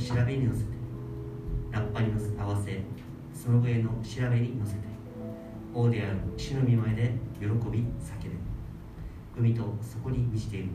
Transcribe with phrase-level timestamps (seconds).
[0.00, 0.70] 調べに乗せて。
[1.70, 2.80] ラッパに合わせ
[3.32, 4.80] その上の調べに乗せて。
[5.74, 7.84] 王である主の御前で喜び叫
[8.24, 8.30] べ。
[9.38, 10.70] 海とそこに満ちている。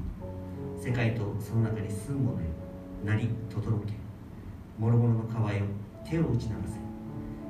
[0.79, 2.47] 世界とその中に住む者よ
[3.03, 3.93] 鳴りとどろけ
[4.79, 5.65] 諸々の川よ
[6.07, 6.79] 手を打ち鳴らせ。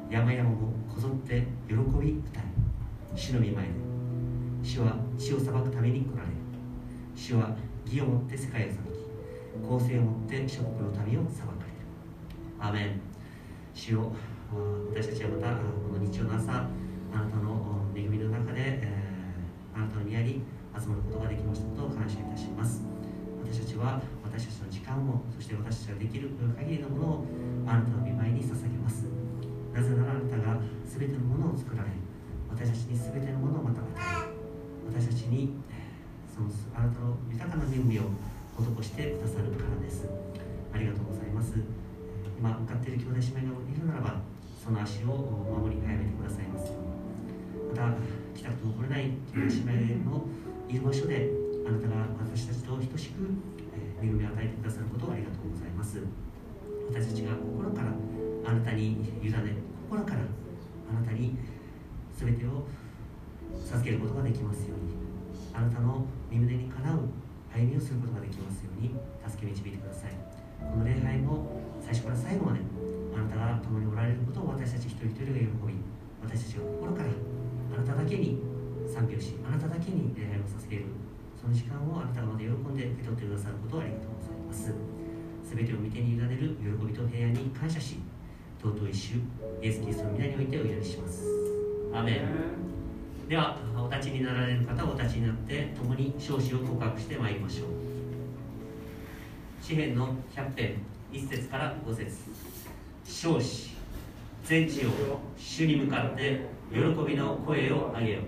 [0.09, 2.43] 山々もこぞって喜び歌え
[3.15, 3.71] 主の御前で。
[4.63, 6.29] 主は地を裁くために来られ。
[6.29, 6.35] る
[7.15, 8.85] 主は義をもって世界を裁き。
[9.67, 11.54] 公正をもって諸国の民を裁かれる
[12.59, 13.01] アメン。
[13.73, 14.11] 主よ
[14.89, 18.93] 私たちはまたこの日曜の朝あなたの恵みの中で、え、
[19.75, 20.41] あなたの宮に
[20.73, 22.83] 集まることができましたと感謝いたします。
[23.43, 27.25] 私たちは私たちの時間をそして私たちができる限りのものを
[27.67, 29.05] あなたの御前に捧げます。
[29.73, 31.89] なぜならあなたが全てのものを作られ
[32.49, 33.87] 私たちに全てのものをまた与
[34.31, 34.35] え
[34.87, 35.53] 私たちに
[36.33, 38.03] そのあなたの豊かな恵みを
[38.57, 40.07] 施してくださるからです。
[40.73, 41.84] ありがとうございます。
[42.37, 44.21] 今向かっている兄弟姉妹がいるならば
[44.63, 46.71] その足を守り早めてくださいます
[47.69, 47.93] また
[48.35, 50.25] 来たくても来れない兄弟姉妹の
[50.67, 51.29] いる場所で
[51.67, 53.21] あなたが私たちと等しく
[54.01, 55.99] 恵みを与えてくださることをありがとうございます。
[56.89, 57.89] 私たちが心から
[58.45, 59.33] あなたに委ね
[59.89, 60.21] 心から
[60.89, 61.35] あなたに
[62.13, 62.67] 全てを
[63.65, 64.95] 授けることができますように。
[65.53, 66.99] あなたの身胸にかなう
[67.53, 68.93] 歩みをすることができますように
[69.25, 70.11] 助け導いてください。
[70.59, 72.59] この礼拝も最初から最後まで
[73.13, 75.77] あなたが共におられることを私たち一人一人が喜び
[76.25, 77.09] 私たちが心から
[77.77, 78.41] あなただけに
[78.89, 80.81] 賛美をしあなただけに礼拝をさせる
[81.37, 84.73] その時間をあなたがまた喜んで受け取ってくださることをありがとうございます。
[85.45, 88.01] 全てを見てに委ねる喜びと平安に感謝し
[88.57, 89.21] 尊い主
[89.61, 91.23] イエス・キリストの皆においてお祈りします。
[91.93, 93.29] アメン。
[93.29, 97.67] ではお立ちになられる方はお立ちになって共に少子を告白してまいりましょう。
[99.61, 100.94] 詩篇の100編。
[101.15, 102.11] 1節から5節。
[103.05, 103.73] 少子
[104.43, 104.89] 全地を
[105.37, 108.19] 主に向かって喜びの声を上げよ。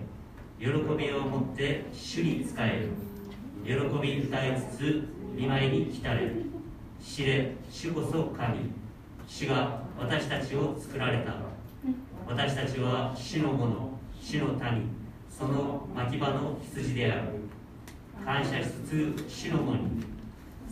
[0.58, 2.88] 喜びを持って主に仕え
[3.66, 5.04] る喜び歌いつつ
[5.36, 6.22] 見舞いに来たれ。
[6.22, 6.46] る
[7.04, 8.72] 知れ主こそ神。
[9.28, 11.34] 主が私たちを作られた。
[12.26, 14.90] 私たちは主の者主の民。
[15.30, 17.34] その牧場の羊である。
[18.24, 20.17] 感謝しつつ主の門に。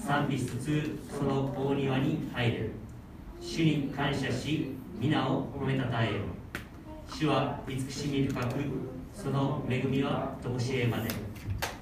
[0.06, 2.72] 賛美しつつその大庭に入れる。
[3.42, 6.22] 主に感謝し皆を褒めたたえよ
[7.12, 8.56] 主は慈しみ深く
[9.14, 11.10] その恵みはとこしえまで。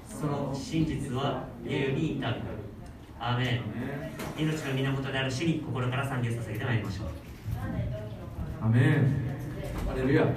[0.08, 2.40] その真実は家よに至る。
[3.20, 3.62] アーメ
[4.38, 4.42] ン。
[4.42, 7.06] 命の源である主に心から賛美を捧げてまいりましょう。
[8.62, 9.24] アメン。
[9.86, 10.28] ハレルヤは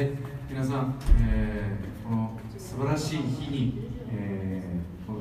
[0.00, 0.10] い。
[0.50, 4.45] 皆さん、えー、この素晴らしい日に、えー、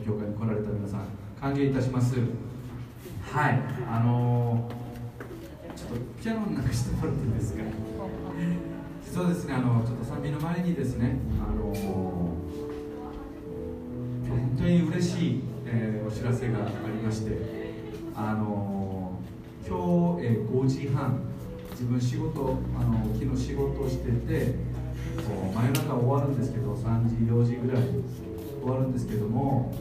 [0.06, 1.06] 教会に来られた皆さん
[1.42, 2.16] 歓迎いたします。
[2.16, 3.60] はい。
[3.90, 7.64] あのー、ちょっとピアノなくしてもらっていいですか？
[9.04, 9.54] 実はですね。
[9.56, 11.80] あのちょっと賛美の前にですねあのー、
[14.30, 17.36] 本当に嬉しい、えー、お知らせがありまして
[18.16, 21.20] あのー、今日、えー、5時半
[21.72, 24.56] 自分仕事あの昨日仕事をしてて
[25.18, 27.84] 真夜中終わるんですけど3時4時ぐらい
[28.66, 29.72] 終わるんですけども、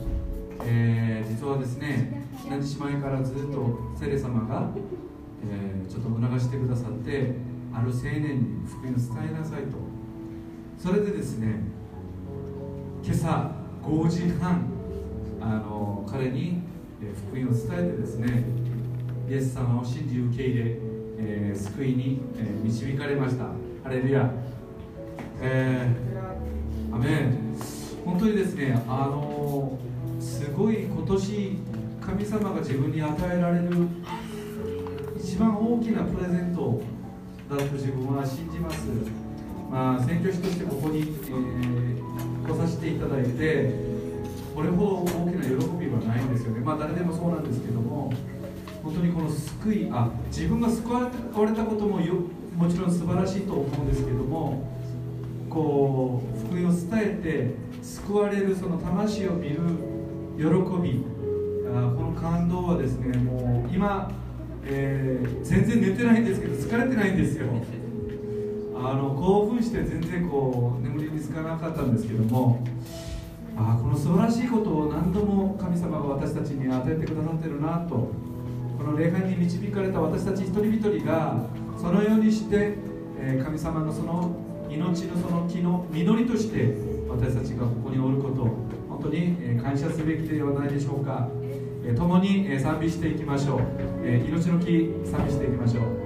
[0.62, 4.68] えー、実はですね何日前からずっとセレ様が、
[5.50, 7.34] えー、ちょっと促してくださって
[7.72, 9.78] ある青年に福音を伝えなさいと。
[10.76, 11.60] それでですね
[13.02, 13.52] 今朝
[13.82, 14.70] 5時半
[15.40, 16.60] あの彼に
[17.28, 18.44] 福音を伝えてですね
[19.30, 20.64] イエス様を信じ受け入れ、
[21.18, 23.44] えー、救いに、え、導かれました。
[23.82, 24.30] ハレルヤ。
[25.40, 27.43] えー、アメン。
[28.04, 29.78] 本当にですねあの
[30.20, 31.58] すごい今年
[32.00, 33.70] 神様が自分に与えられる
[35.18, 36.82] 一番大きなプレゼント
[37.48, 38.86] だと自分は信じます、
[39.70, 43.94] まあ、選挙師としてここに、えー、来させていただいて
[44.54, 46.60] これほど大きな喜びはないんですよね。
[46.60, 48.12] まあ誰でもそうなんですけども
[48.84, 52.14] 本当にこの救いあ自分が救われたこともよ
[52.54, 54.73] もちろん素晴らしいと思うんですけども
[55.54, 59.60] こう福音を伝えて救われるその魂を見る
[60.36, 60.44] 喜
[60.82, 61.04] び。
[61.76, 64.10] あこの感動はですねもう今、
[64.64, 67.46] えー、全然寝てないんですけど疲れてないんですよ。
[68.76, 72.64] あの興奮して全然こう眠りにつかなかったんですけども。
[73.56, 78.10] あこの素晴らしいことを何度も神様が私たちに与えてくださってるなと。
[78.76, 81.46] この礼拝に導かれた私たち一人一人が
[81.80, 82.74] そのようにして、
[83.20, 86.74] え神様のその命のその木の実りとして
[87.08, 88.44] 私たちがここにおること
[88.88, 91.28] 本当に感謝すべきではないでしょうか。
[91.96, 93.60] 共に賛美していきましょう。
[94.06, 96.03] 命の木賛美していきましょう。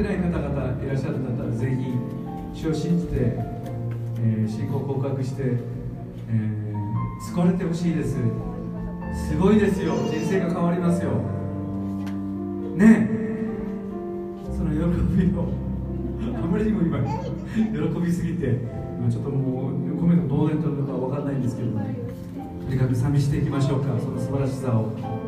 [0.00, 8.16] ってない方々いらっしゃるんだったらぜひ主を信じて、えー、信仰を告白して、えー、疲れてほしいです。
[9.28, 9.94] すごいですよ。
[10.08, 11.10] 人生が変わりますよ。
[12.76, 13.10] ね
[14.56, 14.78] その喜
[15.16, 15.52] びを。
[16.36, 18.58] あまりにも今喜びすぎて
[18.98, 21.80] 今ちょっともうコメントどうなってるのか分かんないんですけどと
[22.68, 23.98] にかく寂していきましょうか。
[23.98, 25.19] その素晴らしさを。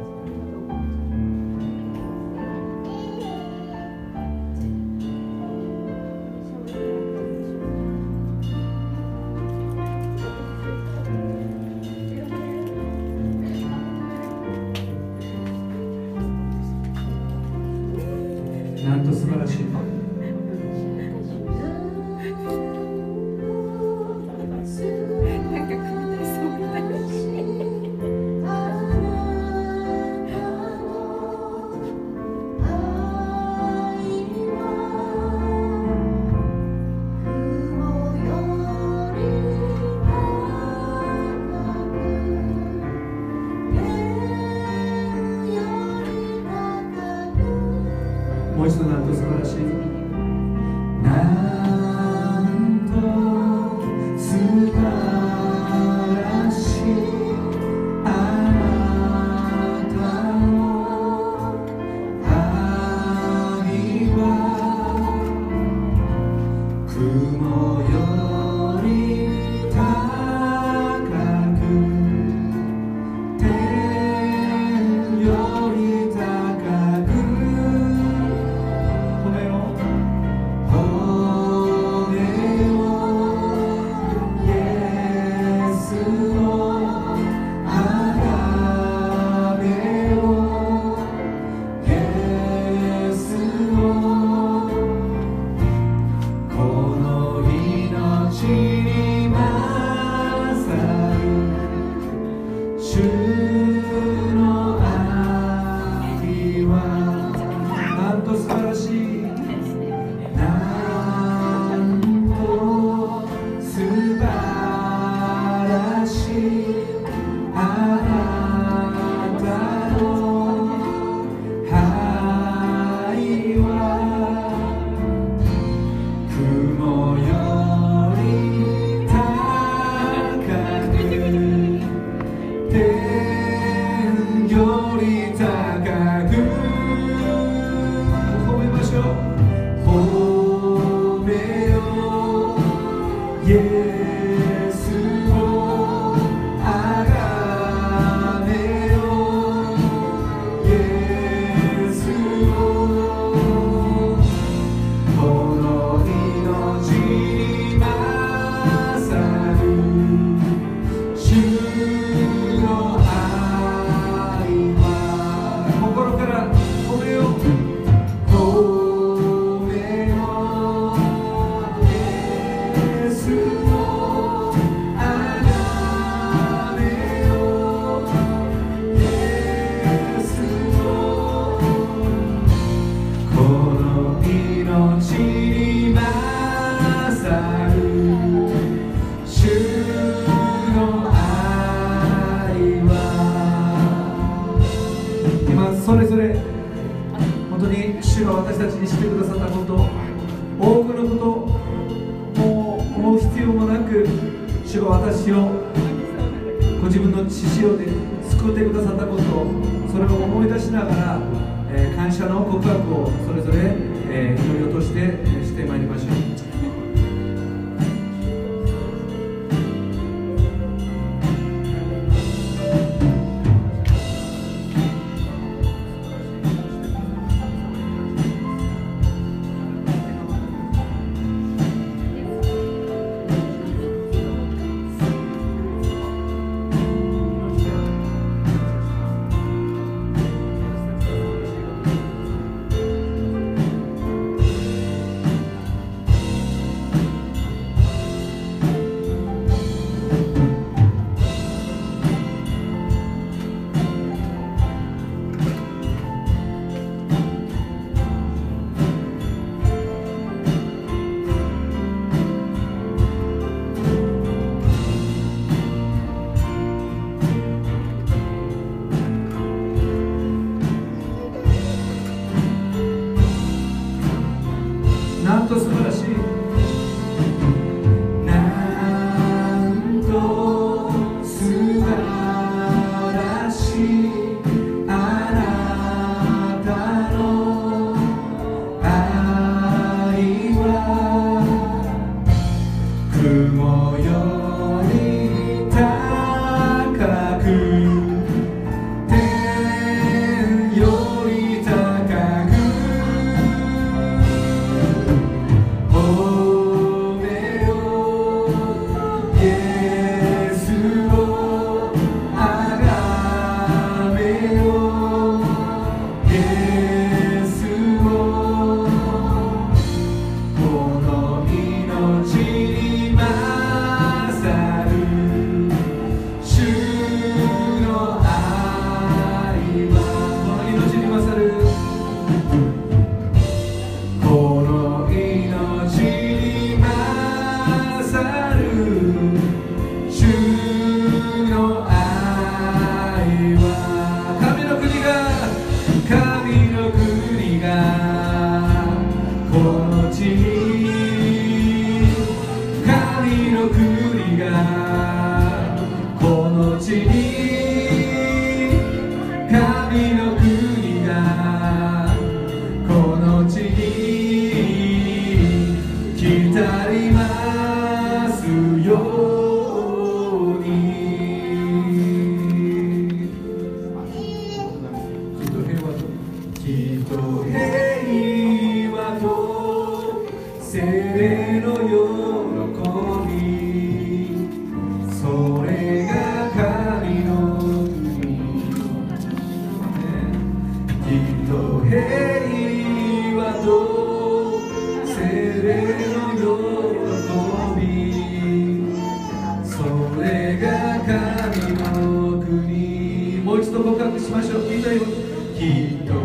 [401.43, 404.61] 神の国もう一度告白しましょう。
[404.61, 406.22] 聞いた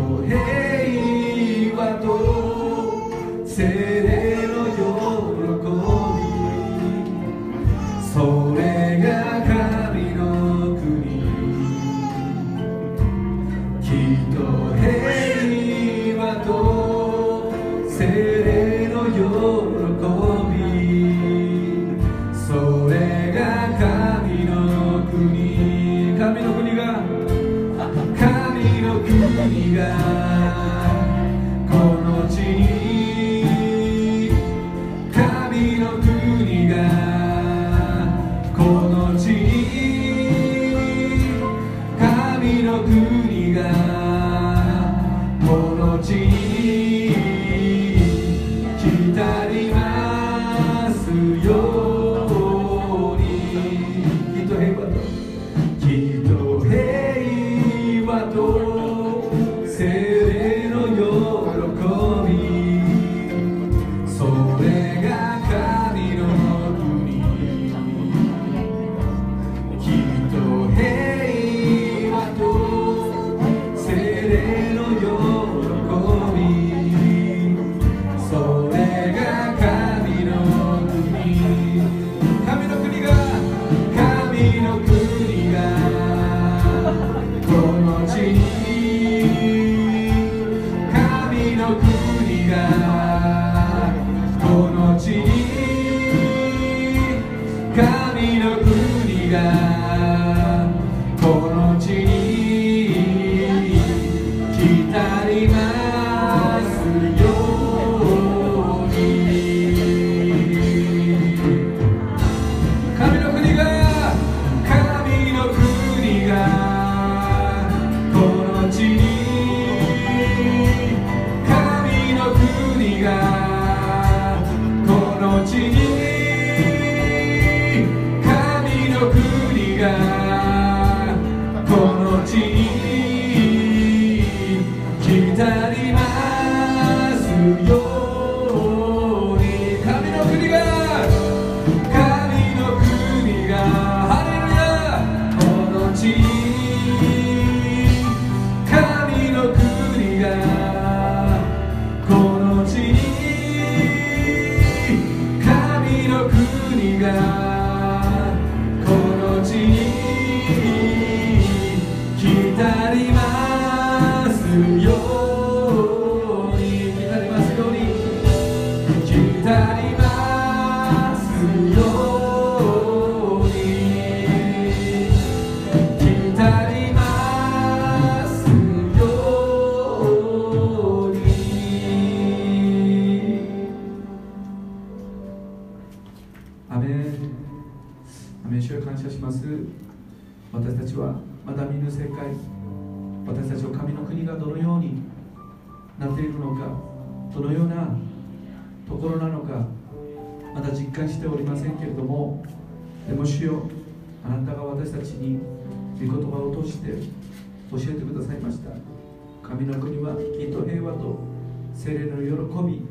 [212.66, 212.82] び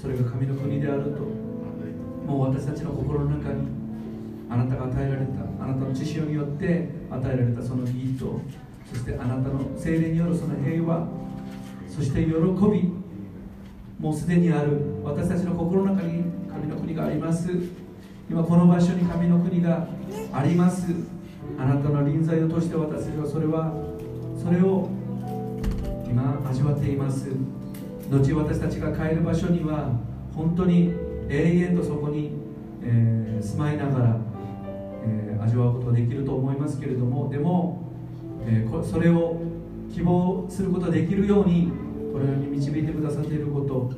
[0.00, 1.22] それが神の国であると
[2.26, 3.66] もう私たちの心の中に
[4.50, 8.40] あなたが与えられたあなたの知識によって与えられたその義と
[8.90, 11.08] そしてあなたの精霊によるその平和
[11.88, 12.92] そして喜び
[13.98, 17.48] もうすでにある私たちの心の中に神の国があります。
[18.28, 19.86] 今この場所に神の国が
[20.32, 20.86] あります。
[21.58, 23.72] あなたの臨在を通して私たちはそれは
[24.42, 24.90] それを
[26.06, 27.28] 今味わっています
[28.10, 29.90] 後私たちが帰る場所には
[30.34, 30.92] 本当に
[31.28, 32.30] 永遠とそこに、
[32.82, 34.16] えー住まいながら、
[35.04, 37.82] えー味わうことができると思いますけれどもでも、
[38.46, 39.40] えーそれを
[39.92, 41.70] 希望することができるように
[42.12, 43.90] このように導いてくださっていること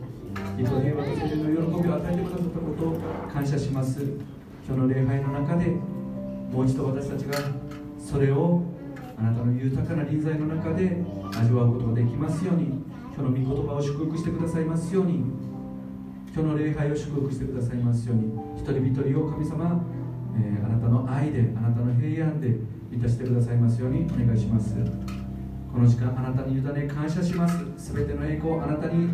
[0.58, 3.00] 義と平和と精霊の喜びを与えてくださったことを
[3.32, 4.02] 感謝します。
[4.66, 7.38] 今日の礼拝の中でもう一度私たちが
[7.98, 8.62] それを
[9.18, 11.02] あなたの豊かな臨在の中で
[11.40, 12.87] 味わうことができますように。
[13.18, 15.24] 今日の御言葉を祝福してくださいますように。
[16.32, 18.30] 今日の礼拝を祝福してくださいますように。
[18.56, 19.84] 一人一人を神様、
[20.36, 22.60] えーあなたの愛であなたの平安で
[22.92, 24.76] 満たしてくださいますようにお願いします。
[25.72, 27.58] この時間あなたに委ね感謝します。
[27.76, 29.10] すべての栄光をあなたに、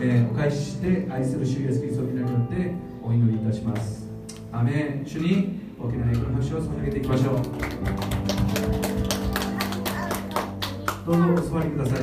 [0.00, 2.72] えーお返しして愛する主イエスキリストの皆によって
[3.04, 4.08] お祈りいたします。
[4.50, 5.06] アメン。
[5.06, 7.36] 主に大きな栄光の拍手を捧げていきましょう。
[11.06, 12.00] どうぞお座りください、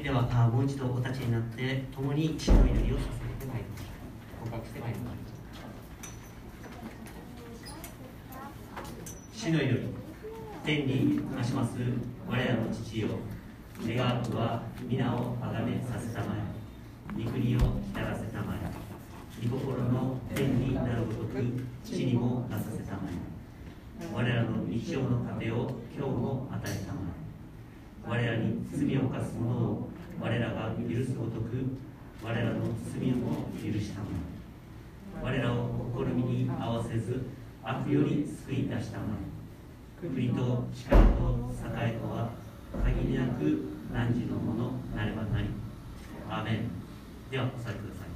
[0.00, 3.06] ではあもう一度お立ちになって共に死の祈りをさ
[3.40, 3.84] せてまいりましょ
[4.46, 5.00] う告白してまいり。
[5.00, 5.18] ましょ
[9.34, 9.88] う死の祈り
[10.64, 11.72] 天に増します
[12.30, 13.08] 我らの父よ。
[13.84, 16.36] 願わくは皆を崇めさせたま
[17.18, 17.24] え。
[17.24, 18.58] 御国を浸らせたまえ。
[19.48, 21.42] 御心の天になるごとく
[21.84, 24.06] 地にもなさせたまえ。
[24.14, 27.00] 我らの日常の糧を今日も与えたま
[28.06, 28.22] え。
[28.22, 29.88] 我らに罪を犯す者を
[30.20, 31.87] 我らが許すごとく
[32.22, 32.60] 我らの
[32.92, 34.06] 罪をも許したま
[35.22, 35.24] え。
[35.24, 37.26] 我らを試みに合わせず
[37.62, 39.04] 悪より救い出したま
[40.02, 40.06] え。
[40.08, 41.50] 国と力と
[41.80, 42.30] 栄えとは
[42.84, 45.48] 限りなく汝のものなればなり。
[46.28, 46.70] アーメン。
[47.30, 48.08] ではお座りください。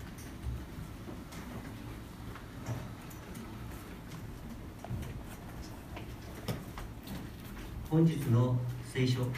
[7.88, 9.30] 本日の聖書箇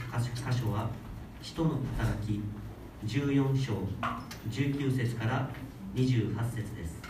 [0.51, 0.89] 所は
[1.43, 2.41] 使徒の働き
[3.07, 3.75] 14章
[4.51, 5.49] 19節から
[5.95, 7.03] 28節です。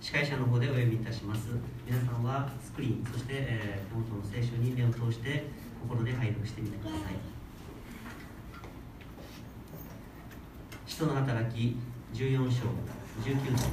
[0.00, 1.48] 司会者の方でお読みいたします。
[1.86, 5.44] 皆さんはスクリーンそして、えー手元の聖書に目を通して
[5.82, 7.00] 心で拝読してみてください。
[10.86, 11.76] 使徒の働き
[12.14, 12.64] 14章
[13.22, 13.70] 19節。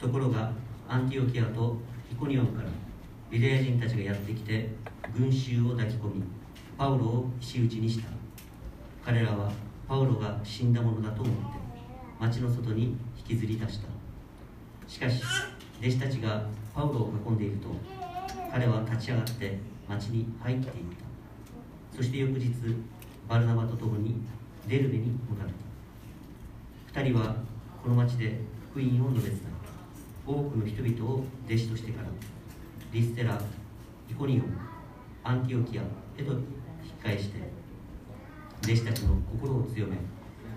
[0.00, 0.52] ところが
[0.88, 1.76] アンティオキアと
[2.10, 2.68] イコニオンから
[3.30, 4.70] ユダヤ人たちがやってきて
[5.16, 6.22] 群衆を抱き込み
[6.78, 8.08] パウロを石打ちにした。
[9.04, 9.52] 彼らは
[9.88, 11.40] パウロが死んだものだと思って
[12.18, 13.88] 町の外に引きずり出した。
[14.88, 15.22] しかし
[15.80, 17.68] 弟子たちがパウロを囲んでいると
[18.50, 21.96] 彼は立ち上がって町に入っていった。
[21.96, 22.52] そして翌日
[23.28, 24.16] バルナバと共に
[24.68, 25.48] デルベに向かっ
[26.94, 27.00] た。
[27.00, 27.36] 2人は
[27.82, 28.38] この町で
[28.70, 29.52] 福音を述べ伝え
[30.26, 32.08] 多くの人々を弟子としてから
[32.92, 33.40] リステラ
[34.08, 34.71] イコニオン
[35.24, 36.38] アンティオキアへと引
[36.88, 37.38] き返して
[38.64, 39.96] 弟子たちの心を強め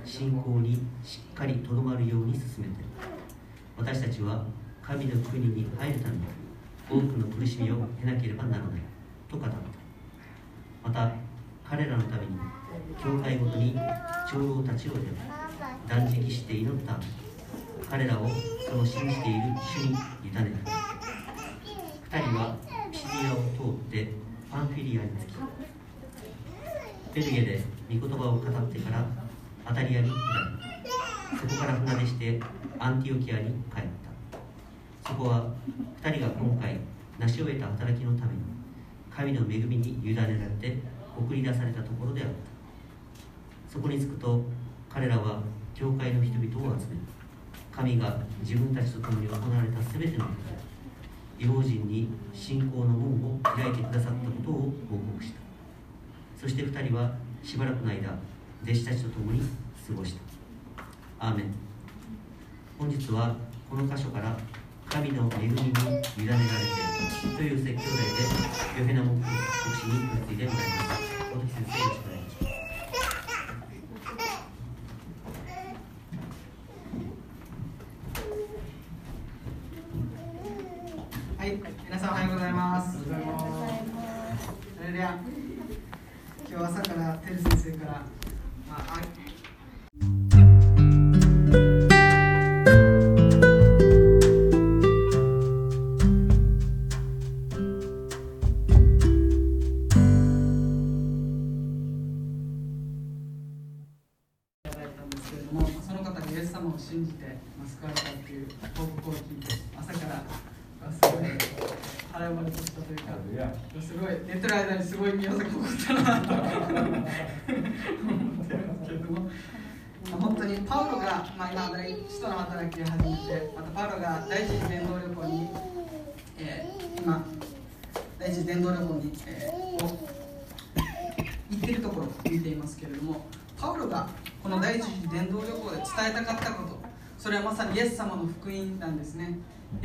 [0.03, 2.83] 信仰にしっかりとどまるように進めて
[3.77, 4.45] 私たちは
[4.81, 6.21] 神の国に入るために
[6.89, 8.81] 多くの苦しみを経なければならない
[9.29, 9.55] と語った
[10.83, 11.11] また
[11.67, 12.27] 彼らのために
[13.03, 13.75] 教会ごとに
[14.31, 16.99] 長老たちを選び断食して祈った
[17.89, 18.27] 彼らを
[18.67, 19.41] その信じている
[19.75, 20.51] 主に委ね
[22.09, 22.55] た2人は
[22.91, 23.35] ピシディアを
[23.73, 24.25] 通って
[24.55, 25.35] パンフィリアに着き
[27.13, 28.41] ペルゲで御言葉を語っ
[28.71, 29.05] てから
[29.65, 32.39] アタリアに下りそこから船出して
[32.79, 33.83] アンティオキアに帰っ
[34.31, 35.09] た。
[35.09, 35.51] そこは
[36.01, 36.79] 2人が今回
[37.19, 38.39] 成し終えた働きのために
[39.13, 40.77] 神の恵みに委ねられて
[41.17, 42.33] 送り出されたところであった。
[43.73, 44.41] そこに着くと
[44.89, 45.41] 彼らは
[45.73, 46.95] 教会の人々を集め
[47.73, 50.64] 神が自分たちと共に行われた全てのこと
[51.37, 54.53] 違法人に信仰の門を開いてくださったことを
[54.89, 55.39] 報告した。
[56.39, 57.11] そして2人は
[57.43, 58.17] しばらくの間
[58.63, 61.27] 弟子たちと共に過ごした。
[61.27, 61.53] アーメン。
[62.77, 63.35] 本日は
[63.69, 64.37] この箇所から
[64.89, 68.05] 神の恵みに委ねられてという説教題
[68.75, 69.25] でヨヘナ目牧
[69.75, 69.93] 師に
[70.27, 71.01] ついてもらいます
[71.33, 72.14] 大竹先生お願いします。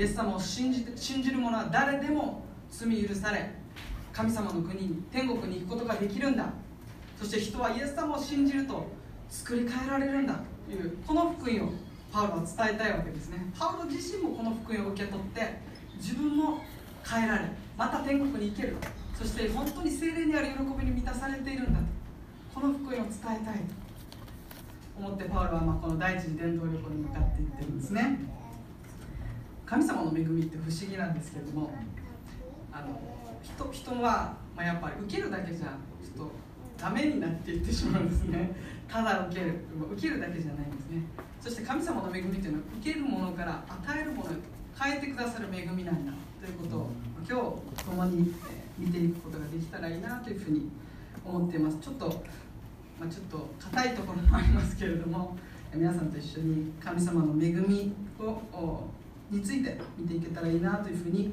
[0.01, 3.51] イエス様を信じて信じる者は誰でも罪許され
[4.15, 6.47] 神様の国に天国に行くことができるんだ。
[7.19, 8.87] そして人はイエス様を信じると
[9.29, 10.41] 作り変えられるんだ。
[10.65, 11.73] というこの福音を
[12.11, 13.53] パウロは伝えたいわけですね。
[13.59, 15.61] パウロ自身もこの福音を受け取って
[15.97, 16.65] 自分も
[17.07, 17.45] 変えられ
[17.77, 18.77] また天国に行ける。
[19.15, 21.81] そして本当に精霊にある喜びに満たされているんだ。
[22.55, 23.51] この福音を伝えたいと
[24.99, 28.40] 思ってパウロはまこの第一次伝道旅行に向かっていってるんですね。
[29.71, 31.71] 神様の恵みって不思議なんですけれども
[32.73, 33.01] あの
[33.41, 36.33] 人人は、まあ、やっぱり受けるだけじゃちょっと
[36.77, 38.51] ダメになっていってしまうんですね。
[38.89, 39.55] ただ受ける。
[39.93, 41.03] 受けるだけじゃないんですね。
[41.41, 44.31] そして神様の恵みというのは受けるものから与えるもの
[44.77, 46.91] 変えてくださる恵みなんだということを
[47.29, 50.71] 今日共にえー見ていくことができたらいいなというふうに
[51.25, 51.77] 思っています。
[51.81, 52.07] ちょっと、
[52.99, 55.37] まあ、ちょっと硬いところもありますけれども
[55.71, 58.89] えー皆さんと一緒に神様の恵みをお
[59.31, 61.33] について見ていけたらいいなというふうに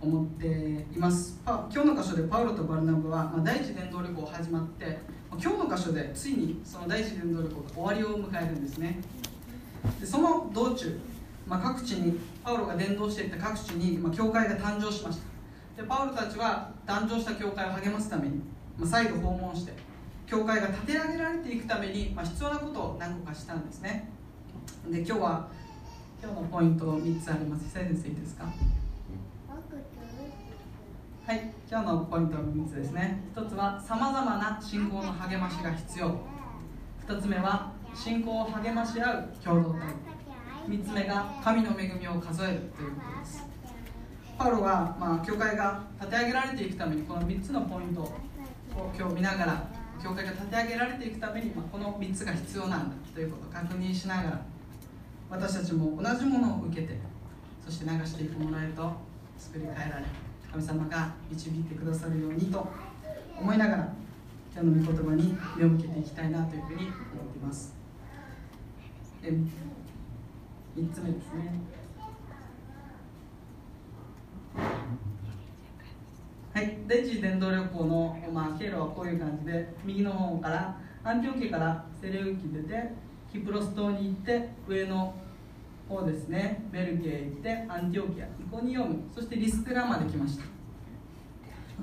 [0.00, 0.46] 思って
[0.94, 1.40] います。
[1.44, 4.98] 今日の箇所でパウロとバルナバは、まあ、第一伝道旅行始まって
[5.32, 9.00] 今日の箇所でついにその第一伝道旅行が終わりを迎えるんですね。
[10.00, 10.98] でその道中、
[11.46, 15.18] まあ、各地にパウロが伝道していった各地に、まあ、教会が誕生しまし
[15.76, 15.82] た。
[15.82, 18.40] でパウロたちは誕生した教会を励ますために、
[18.78, 19.72] まあ、再度訪問して
[20.26, 24.08] 教会が立て上げられていくために、まあ、必要なことを何個かしたんですね。
[24.88, 25.48] で今日は
[26.22, 28.44] 今日のポイント3つあります久井先生いいですか？
[31.26, 33.22] はい、今日のポイントは3つですね。
[33.34, 36.14] 1つは、さまざまな信仰の励ましが必要。
[37.06, 39.80] 2つ目は、信仰を励まし合う共同体。
[40.68, 43.44] 3つ目が、神の恵みを数えるということです。
[44.36, 48.12] パウロは、まあ、教会が立て上げられていくために、この3つのポイントを
[48.98, 49.68] 今日見ながら、
[50.02, 54.40] 教会が立て上げられていくために、まあ、この3つが必要なんだということを確認しながら、
[55.30, 56.98] 私たちも同じものを受けて、
[57.64, 58.92] そして流していくものへと
[59.38, 60.04] 作り変えられ
[60.50, 62.66] 神様が導いてくださるようにと
[63.38, 63.92] 思いながら
[64.52, 66.92] 今日の御言葉に目を向けていきたいなというふうに思っ
[67.32, 67.74] ています。
[69.22, 71.60] で3つ目ですね。
[76.52, 82.92] はい、第一次伝道旅行の、まあ、経路はこういう感じで右の方からアンティオキからセレウキ出て
[83.32, 85.14] キプロス島に行って上の
[85.88, 86.64] 方ですね。
[86.72, 90.44] ベルゲへ行ってアンティオキアイコニオムそしてリステラまで来ました。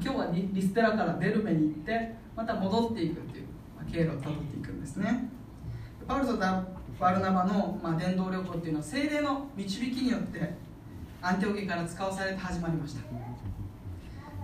[0.02, 5.30] 今日はリステラからデルメに行ってまた戻っていくっていう、まあ、経路をたどっていくんですね。
[6.08, 10.54] パウロとバルナバの、まあ、伝道旅行っていうのは精霊の導きによって
[11.22, 13.02] アンティオキアから使わされて始まりました。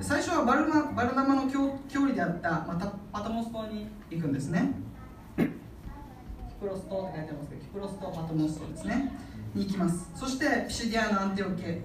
[0.01, 4.71] 最初はバルナバルナマの距離であったまたパタモス島に行くんですね。
[6.63, 9.11] プロス島って書いてありますけどキプロス島パタモス島ですね。
[9.53, 10.09] に行きます。
[10.15, 11.81] そしてピシディアのアンテオケ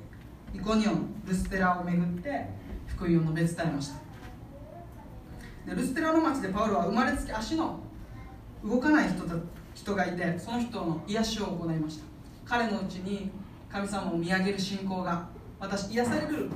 [0.54, 2.48] イコニオンルステラを巡って
[2.86, 5.74] 福音を述べ伝えました。
[5.74, 7.80] でルステラの町でパウロは生まれつき足の
[8.64, 9.34] 動かない人だ
[9.74, 12.04] 人がいてその人の癒しを行いました。
[12.44, 13.32] 彼のうちに
[13.68, 15.26] 神様を見上げる信仰が
[15.58, 16.48] 私癒される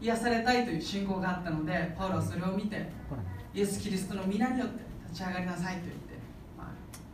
[0.00, 2.88] 癒されたいという信仰があったのでパウロはそれを見て
[3.52, 6.03] イエス・キリストの皆によって立ち上がりなさいと言って、まあ、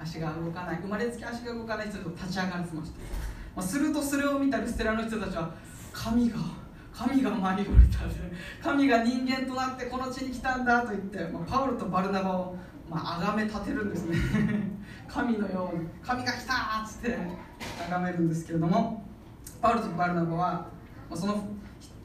[0.03, 0.79] 足が動かない。
[0.83, 2.99] 生まれつき足が動かない人と立ち上がらせました、
[3.57, 5.55] まあ、するとそれを見たルステラの人たちは
[5.93, 6.39] 神が
[6.93, 12.57] 神が舞い降りた神が人間となってこの地に来たんだと言って、まあ、パウロとバルナバを
[12.89, 14.17] まあ崇め立てるんですね。
[15.07, 15.87] 神のように。
[16.03, 17.19] 神が来たっつって
[17.89, 19.05] 崇めるんですけれども
[19.61, 20.69] パウロとバルナバは、ま
[21.13, 21.45] あ、その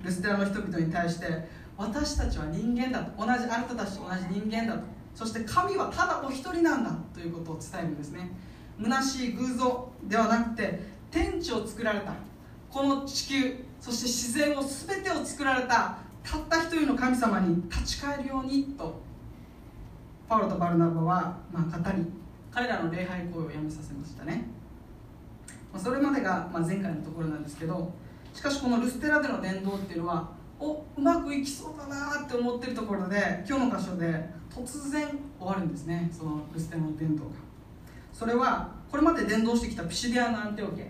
[0.02, 3.26] ルステラの人々に対して私たちは人間だと。
[3.26, 4.95] 同じあなたたちと同じ人間だと。
[5.16, 8.30] そして神はただお一人なんだということを伝えるんですね。
[8.82, 12.14] 虚しい偶像ではなくて天地を作られた
[12.70, 19.00] この地球そして自然を全てを作られたたった一人の神様に立ち返るようにと
[20.28, 22.06] パウロとバルナバは、まあ、語り
[22.52, 24.48] 彼らの礼拝行為をやめさせましたね、
[25.72, 27.94] まあ、それまでが、まあ、前回のところなんですけど
[28.34, 30.30] しかしこのルステラでの伝道っていうのは
[30.60, 35.08] おうまくいきそうだなって思ってるところで今日の箇所で突然
[35.40, 37.32] 終わるんですねそのルステの伝道が。
[38.14, 40.90] それはこれまで伝道してきたピシデアのアンテオケ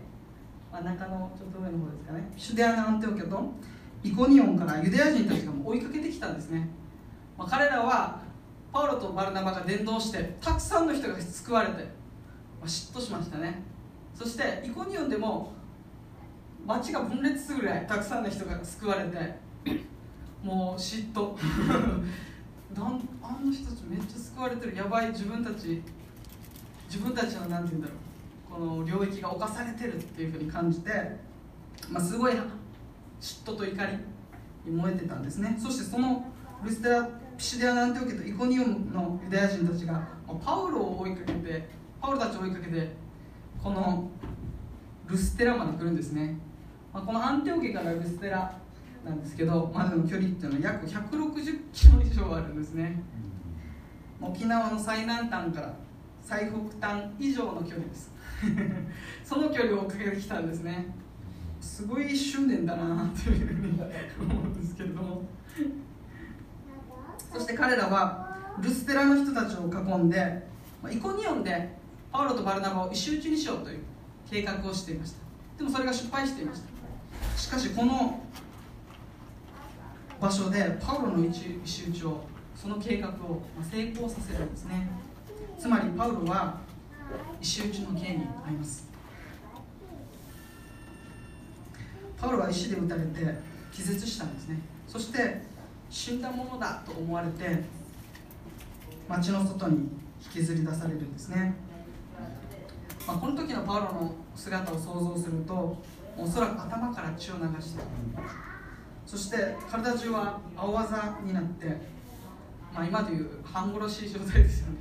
[0.71, 2.31] 真ん中のちょっと上の方ですかね。
[2.35, 3.51] ピシデアのアンテオケと
[4.03, 6.69] イコニオンからユダヤ人たちが追いかけてきたんですね、
[7.35, 8.21] まあ、彼らは
[8.71, 11.79] パウロとバルナバが伝道してたくさんの人が救われて、ま
[12.63, 13.63] あ、嫉妬しましたね。
[14.13, 15.51] そしてイコニオンでも
[16.65, 19.44] 町が分裂するぐらいたくさんの人が救われて
[20.43, 21.35] もう嫉妬。
[22.75, 24.75] なんあんな人たちめっちゃ救われてる。
[24.75, 25.09] やばい。
[25.11, 25.81] 自分たち
[26.87, 27.97] 自分たちの何て言うんだろう。
[28.53, 30.91] この領域が侵されてるっていうふうに感じて、
[31.89, 35.57] まあ、すごい嫉妬と怒りに燃えてたんですね。
[35.59, 36.25] そしてその
[36.63, 37.07] ルステラ
[37.37, 40.01] ピシデアナンテオケとイコニオムのユダヤ人たちが
[40.43, 41.67] パウロを追いかけて
[42.01, 42.89] パウロたちを追いかけて
[43.61, 44.09] この
[45.07, 46.37] ルステラまで来るんですね。
[46.93, 48.57] まあ、このアンテオケからルステラ
[49.05, 53.01] なんですけどまでの距離っていうのは約160キロ以上あるんですね。
[54.19, 55.73] 沖縄の最南端から
[56.23, 58.11] 最北端以上の距離です。
[59.23, 60.87] その距離を追っかけてきたんですね。
[61.61, 63.79] すごい執念だなというふうに
[64.19, 65.21] 思うんですけれども。
[67.31, 70.47] そして彼らはルステラの人たちを囲んで
[70.89, 71.77] イコニオンで
[72.11, 73.79] パウロとバルナバを石打ちにしようという
[74.29, 75.17] 計画をしていました。
[75.57, 76.75] でもそれが失敗していました。
[77.37, 78.21] しかしこの
[80.19, 82.23] 場所でパウロの石打ちを
[82.55, 84.87] その計画を成功させるんですね。
[85.59, 86.59] つまりパウロは
[87.41, 88.89] 石打ちの刑に遭います。
[92.17, 93.37] パウロは石で撃たれて
[93.71, 94.59] 気絶したんですね。
[94.87, 95.41] そして
[95.89, 97.63] 死んだものだと思われて
[99.07, 99.89] 町の外に
[100.23, 101.53] 引きずり出されるんですね、
[103.07, 105.83] まあ、この時のパウロの姿を想像すると
[106.17, 107.83] おそらく頭から血を流して
[109.05, 111.67] そして体中は青あざになって、
[112.73, 114.75] まあ、今でいう半殺しい状態ですよね、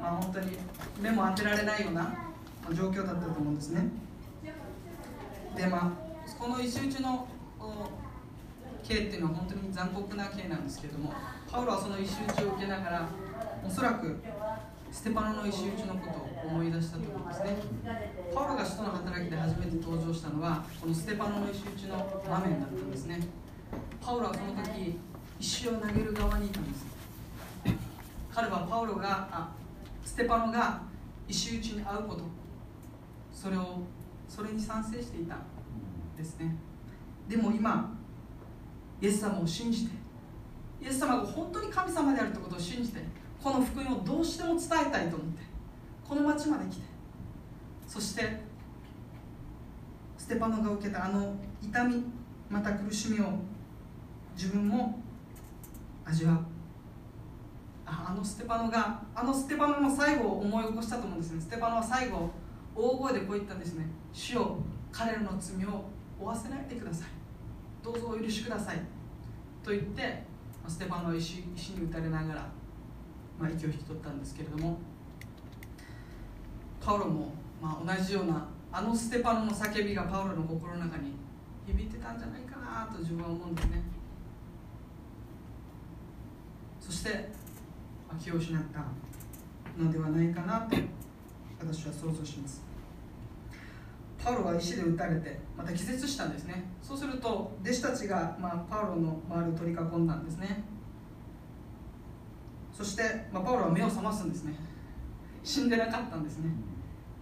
[0.00, 0.52] まあ、本当に
[1.00, 2.14] 目も当てられないような
[2.72, 3.88] 状況だったと思うんですね。
[5.56, 6.06] でまあ
[6.38, 7.26] この石打ちの
[8.86, 11.12] 刑っていうのは本当に残酷な刑なんですけども
[11.50, 13.08] パウロはその石打ちを受けながら
[13.64, 14.20] おそらく
[14.92, 17.56] ステパノの石打ちのことを思い出したと思うんですね。
[18.34, 21.96] パウロが使徒の働きで初めて登場したのはこのステパノの石打ちの
[22.28, 23.20] 場面だったんですね。
[24.00, 24.98] パウロはその時
[25.38, 26.86] 石を投げる側にいたんです。
[28.32, 29.52] 彼はパウロがあ
[30.04, 30.82] ステパノが
[31.28, 32.24] 石打ちに遭うこと。
[33.32, 33.80] それを
[34.28, 35.36] それに賛成していた
[36.16, 36.56] ですね。
[37.28, 37.92] でも今
[39.00, 39.92] イエス様を信じて
[40.80, 43.00] イエス様が本当に神様であるということを信じて
[43.42, 45.42] この福音をどうしても伝えたいと思って
[46.08, 46.82] この町まで来て
[47.86, 48.40] そして
[50.18, 52.04] ステパノが受けたあの痛み
[52.50, 53.32] また苦しみを
[54.36, 55.00] 自分も
[56.04, 56.38] 味わう。
[57.88, 61.40] あのステパノがあのステパノの最後を思い起こしたと思うんですね。
[61.40, 62.30] ステパノは最後
[62.74, 63.86] 大声でこう言ったんですね。
[64.12, 64.56] 主よ
[64.90, 65.84] 彼らの罪を
[66.18, 67.08] 負わせないでください。
[67.84, 68.80] どうぞお許しください。
[69.62, 70.24] と言って
[70.66, 72.48] ステパノは石石に打たれながら、
[73.38, 74.78] まあ、息を引き取ったんですけれども
[76.80, 81.12] パウロも、まあ、同じようなあのステパノの叫びがパウロの心の中に
[81.66, 83.82] 響いてたんじゃないかなと自分は思うんですね。
[86.80, 87.28] そして
[88.22, 88.84] 気を失った
[89.82, 90.76] のではないかなと
[91.58, 92.62] 私は想像します。
[94.22, 96.64] パウロは石で撃たれてまた気絶したんですね。
[96.82, 100.64] そうすると弟子たちが、まあ、パウロの周りを取り囲んだんですね。
[102.76, 103.02] そして、
[103.32, 104.54] まあ、パウロは目を覚ますんですね。
[105.42, 106.50] 死んでなかったんですね。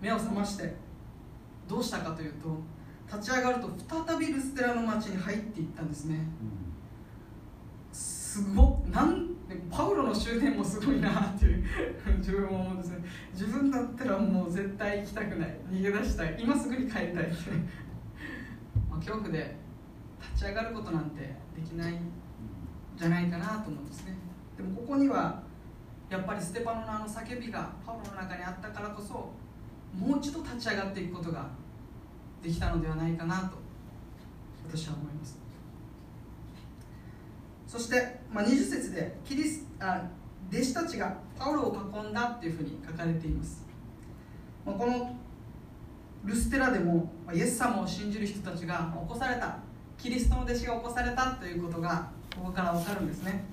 [0.00, 0.74] 目を覚まして
[1.68, 2.58] どうしたかというと
[3.06, 3.70] 立ち上がると
[4.06, 6.26] 再びルステラの町に入っていったんですね、
[7.92, 9.28] すごなん
[9.70, 11.64] パウロの終点もすごいなっていう
[12.18, 13.04] 自分も思うんですね。
[13.32, 15.56] 自分だったらもう絶対行きたくない。
[15.70, 16.36] 逃げ出したい。
[16.38, 17.28] 今すぐに帰りたい
[18.90, 19.56] まあ恐怖で
[20.32, 21.20] 立ち上がることなんて
[21.54, 21.94] できない
[22.96, 24.16] じゃないかなと思うんですね。
[24.56, 25.42] でもここには
[26.10, 29.30] やっぱりステパノのあの叫びがパウロの中にあったからこそ
[29.98, 31.48] もう一度立ち上がっていくことが
[32.42, 33.56] できたのではないかなと
[34.68, 35.38] 私は思います。
[37.66, 40.02] そして、まあ、20節でキリスあ
[40.52, 43.66] 弟子たちがパウロを囲んだっていうふうに書かれています、
[44.64, 45.16] まあ、この
[46.24, 49.58] ルステラでも、まあ、イエス様を信じる人たちが起こされた。
[49.98, 53.44] キリストの弟子が起こされたということがここから分かるんですね。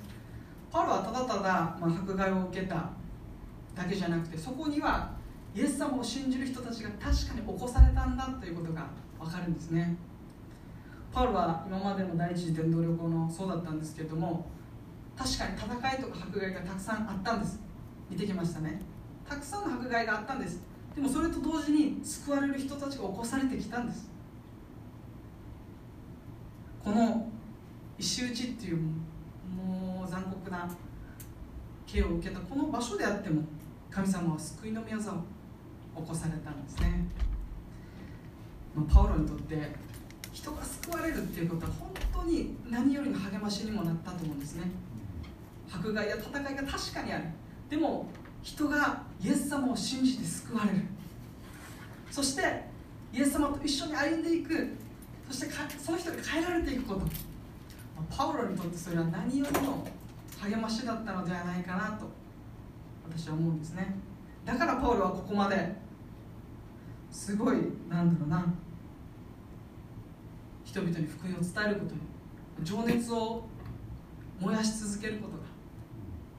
[0.71, 2.89] パウロはただただ、まあ、迫害を受けた
[3.75, 5.11] だけじゃなくてそこには
[5.53, 8.87] イエス様を信じる人たちが確かに起こされたんだということが
[9.19, 9.97] 分かるんですね。
[11.13, 14.45] パウロは今までの第一次伝道旅行のそうだったんですけれども
[15.17, 17.59] 確かに戦いとか迫害がたくさんあったんです。
[18.09, 18.81] 見てきましたね。
[19.27, 20.61] たくさんの迫害があったんです。
[20.95, 24.09] でもそれと同時に救われる人たちが起こされてきたんです。
[26.83, 27.29] この
[27.99, 28.93] 石打ちっていうもう
[30.11, 30.69] 残酷な
[31.87, 33.43] 刑を受けたこの場所であっても
[33.89, 37.05] 神様は救いの御業を起こされたんですね、
[38.75, 39.55] まあ、パウロにとって
[40.33, 44.63] 人が救われるっていうことは本当に何よりの励ましにもなったと思うんですね。
[45.73, 47.25] 迫害や戦いが確かにある。
[47.69, 48.07] でも
[48.41, 50.77] 人がイエス様を信じて救われる。
[52.09, 52.65] そして
[53.13, 54.69] イエス様と一緒に歩んでいく。
[55.29, 55.47] そして
[55.77, 57.01] その人が変えられていくこと。
[58.09, 59.85] パウロにとってそれは何よりの
[60.41, 62.09] 励ましだったのではないかなと
[63.07, 63.95] 私は思うんですね。
[64.45, 65.75] だからパウロはここまで
[67.11, 67.57] すごい
[67.89, 68.45] なんだろうな
[70.63, 72.01] 人々に福音を伝えることに
[72.63, 73.43] 情熱を
[74.39, 75.43] 燃やし続けることが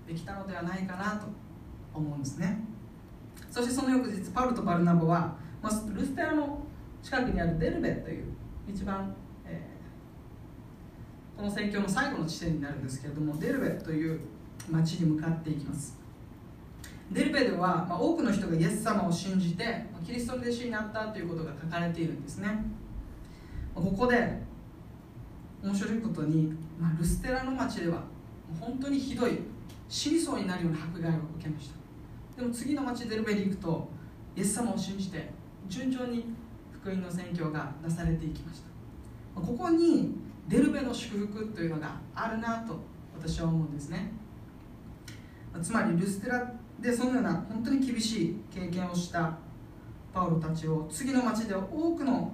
[0.06, 1.26] できたのではないかなと
[1.94, 2.64] 思うんですね。
[3.50, 6.58] そしてその翌日パウロとバルナボは、まあ、ルステラの
[7.02, 8.24] 近くにあるデルベという
[8.66, 9.14] 一番、
[11.36, 14.20] この宣教の最後の地点になるんですけれどもデルベという
[14.70, 15.98] 町に向かっていきます。
[17.10, 22.64] デルベでは、ま、多くの人がイエス様を信じて、ま、キリストの弟子になったということが書かれているんですね。
[23.74, 24.40] ここで
[25.62, 28.02] 面白いことに、まあ、ルステラの町では
[28.60, 29.38] 本当にひどい
[29.88, 32.40] 死にそうになるような迫害を受けました。
[32.40, 33.88] でも次の町デルベに行くと
[34.36, 35.30] イエス様を信じて
[35.68, 36.24] 順調に
[36.72, 39.40] 福音の宣教がなされていきました。
[39.40, 40.14] ここに
[40.48, 42.78] デルベの祝福というのがあるなと
[43.16, 44.12] 私は思うんですね。
[45.62, 49.38] つまりルステラでそのような本当に厳しい経験をした
[50.12, 52.32] パウロたちを次の町では多くの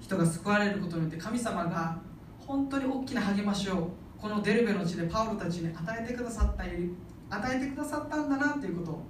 [0.00, 1.98] 人が救われることによって神様が
[2.38, 9.02] 本当に大きな励ましをこのデルベの地でパウロたちに与えてくださった与えてくださったんだなということを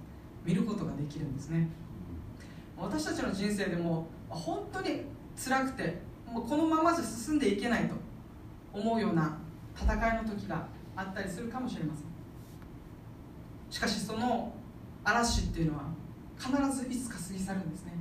[0.45, 1.69] 見ることができるんですね。
[2.77, 5.03] 私たちの人生でも本当に
[5.37, 6.01] 辛くて
[6.31, 7.95] もうこのままじゃ進んでいけないと
[8.73, 9.37] 思うような
[9.77, 12.05] 戦いの時があったりするかもしれません。
[13.71, 14.53] しかしその
[15.05, 15.85] 嵐っていうのは
[16.39, 17.93] 必ずいつか過ぎ去るんですね。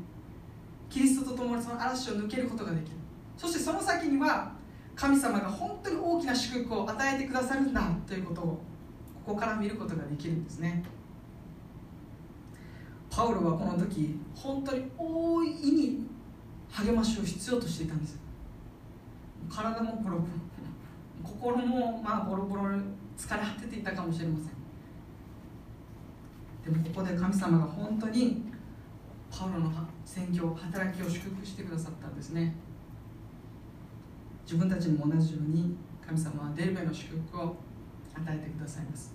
[0.89, 2.97] キリストと共にその嵐を抜けることができる。
[3.37, 4.51] そしてその先には
[4.95, 8.45] 神様が本当に大きな祝福を与えてくださるんだということを
[9.25, 10.83] ここから見ることができるんですね。
[13.09, 16.08] パウロはこの時本当に大いに
[16.71, 18.17] 励ましを必要としていたんです。
[19.49, 20.27] 体もボロボロ。
[21.23, 22.63] 心もまあボロボロ
[23.17, 24.59] 疲れ果てていたかもしれません。
[26.73, 28.43] でもここで神様が本当に
[29.31, 29.71] パウロの
[30.05, 32.55] 宣教働きを祝福してくださったんですね。
[34.43, 37.55] 自分たちにも同じように神様はデルベの祝福を
[38.15, 39.13] 与えてくださいます。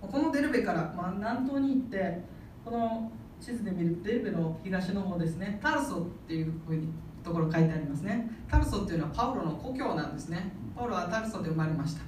[0.00, 2.20] このデルベから、まあ、南東に行って
[2.64, 3.10] この
[3.44, 5.58] 地図で見るデルベの東の方ですね。
[5.62, 6.88] タルソっていうふうに
[7.22, 8.30] ところ書いてありますね。
[8.48, 10.50] タルソっていうのはパウロの故郷なんですね。
[10.74, 12.00] パウロはタルソで生まれました。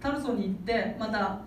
[0.00, 1.42] タルソに行ってまた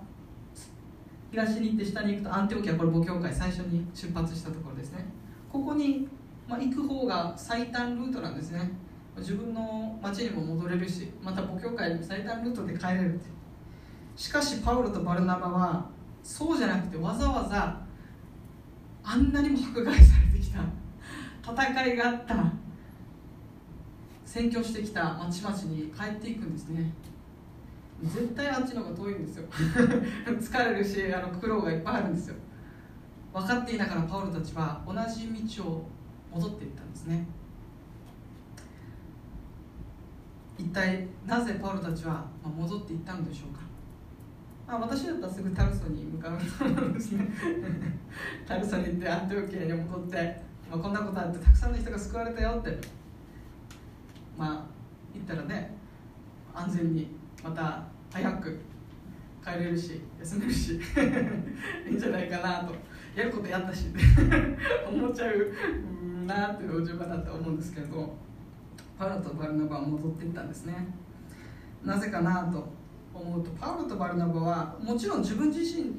[1.32, 5.06] 東に行って下に行くとアンテオキアこれ母教会最初に出発したところですね。
[5.52, 6.08] ここに、
[6.48, 8.72] まあ、行く方が最短ルートなんですね。
[9.18, 13.26] 自分の町にも戻れるしまた母教会最短ルートで帰れるって。
[14.16, 15.90] しかしパウロとバルナバは
[16.22, 17.82] そうじゃなくてわざわざ
[19.04, 20.60] あんなにも迫害されてきた。
[21.44, 22.36] 戦いがあった。
[24.26, 26.94] 宣教してきた町々に帰っていくんですね。
[28.04, 29.46] 絶対あっちの方が遠いんですよ。
[29.52, 32.36] 疲れるしあの苦労がいっぱいあるんですよ。
[33.34, 35.28] 分かっていながらパウロたちは同じ
[35.58, 35.90] 道を
[36.34, 37.26] 戻っていったんですね。
[40.58, 43.71] 一体なぜパウロたちは戻っていったのでしょうか。
[44.72, 47.28] あ私だったらすぐタルソに向かうですね。
[48.48, 53.02] タルソに行ってアンテオキアに戻って、まあ、こんなことあってたくさんの人が救われたよって。
[54.38, 54.66] まあ
[55.14, 55.76] 言ったらね
[56.54, 58.58] 安全にまた早く
[59.44, 60.80] 帰れるし休めるし
[61.88, 62.74] いいんじゃないかなと。
[63.16, 63.88] やることやったし
[64.88, 68.16] 思っちゃうなっていうお順番だと思うんですけど
[68.98, 70.88] パウロとバルナバは戻っていったんですね。
[71.84, 72.81] なぜかなと。
[73.22, 75.94] 思うとパウロとバルナバはもちろん自分自身に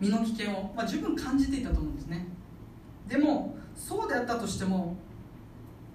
[0.00, 2.26] 身の危険を、まあ、十分感じていたと思うんですね。
[3.08, 4.96] でもそうであったとしても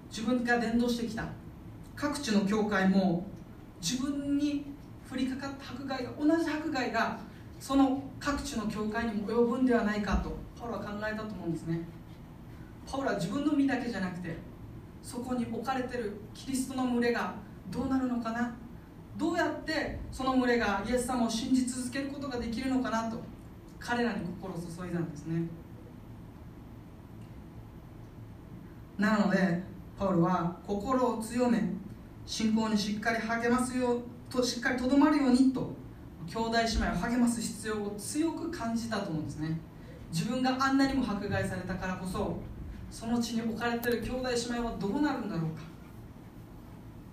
[0.08, 1.26] 自分が伝道してきた。
[1.94, 3.26] 各地の教会も
[3.80, 4.64] 自分に
[5.10, 7.18] 降りかかった迫害が同じ迫害が
[7.60, 11.80] その各地の教会にも及ぶんではないかとパウロは考えたと思うんですね。
[12.90, 14.36] パウロは自分の身だけじゃなくて
[15.02, 17.34] そこに置かれてるキリストの群れが
[17.70, 18.54] どうなるのかな
[19.16, 23.18] どうやってその群れがイエス様を信じ続けることができるのかなと
[23.78, 25.48] 彼らに心を注いだんですね。
[28.98, 29.62] なので
[29.98, 31.62] パウロは心を強め
[32.24, 34.00] 信仰にしっかり励ますよ
[34.30, 35.72] としっかりとどまるようにと
[36.26, 39.60] 兄弟姉妹を励ます必要を強く感じたと思うんですね。
[40.12, 42.38] 自分があんなにも迫害されたからこそ
[42.90, 45.62] その地に置かれている兄弟姉妹はどうなるんだろうか。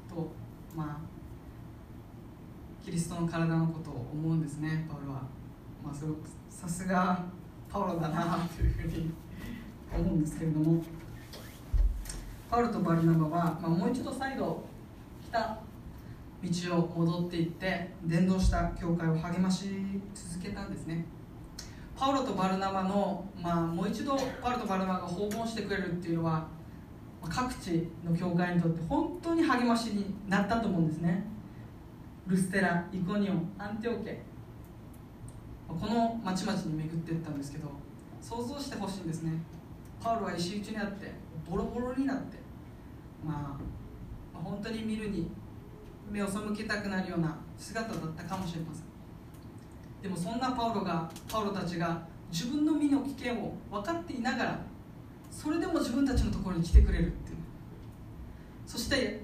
[0.10, 0.32] と
[0.76, 1.09] まあ
[2.84, 4.86] キリストの体のことを思うんですね。
[4.90, 5.22] パウロは、
[5.84, 7.24] まあ、すごくさすが
[7.70, 9.12] パウロだなというふうに
[9.94, 10.82] 思うんですけれども。
[12.50, 14.64] パウロとバルナバは、まあ、もう一度再度
[15.24, 15.60] 来た
[16.42, 19.70] 道を戻っていって伝道した教会を励まし
[20.16, 21.06] 続けたんですね。
[21.96, 26.48] パウロとバルナバの、まあ、もう一度パウロとバルナバが訪問してくれるっていうのは
[27.30, 31.26] 各地の教会にとって本当に励ましになったと思うんですね。
[32.30, 34.22] ルステライコニオンアンテオケ。
[35.68, 37.72] この町々に巡っていったんですけど
[38.22, 39.32] 想像してほしいんですね。
[40.00, 41.12] パウロは石打ちにあって
[41.50, 42.38] ボロボロになって。
[43.26, 45.32] まあ本当に見るに
[46.12, 48.84] 目を背けたくなるような姿だったかもしれません。
[50.04, 52.00] でもそんなパウロがパウロたちが
[52.32, 54.60] 自分の身の危険を分かっていながら
[55.32, 57.38] それでも自分たちのところに来てくれるっていう。
[58.68, 59.20] そして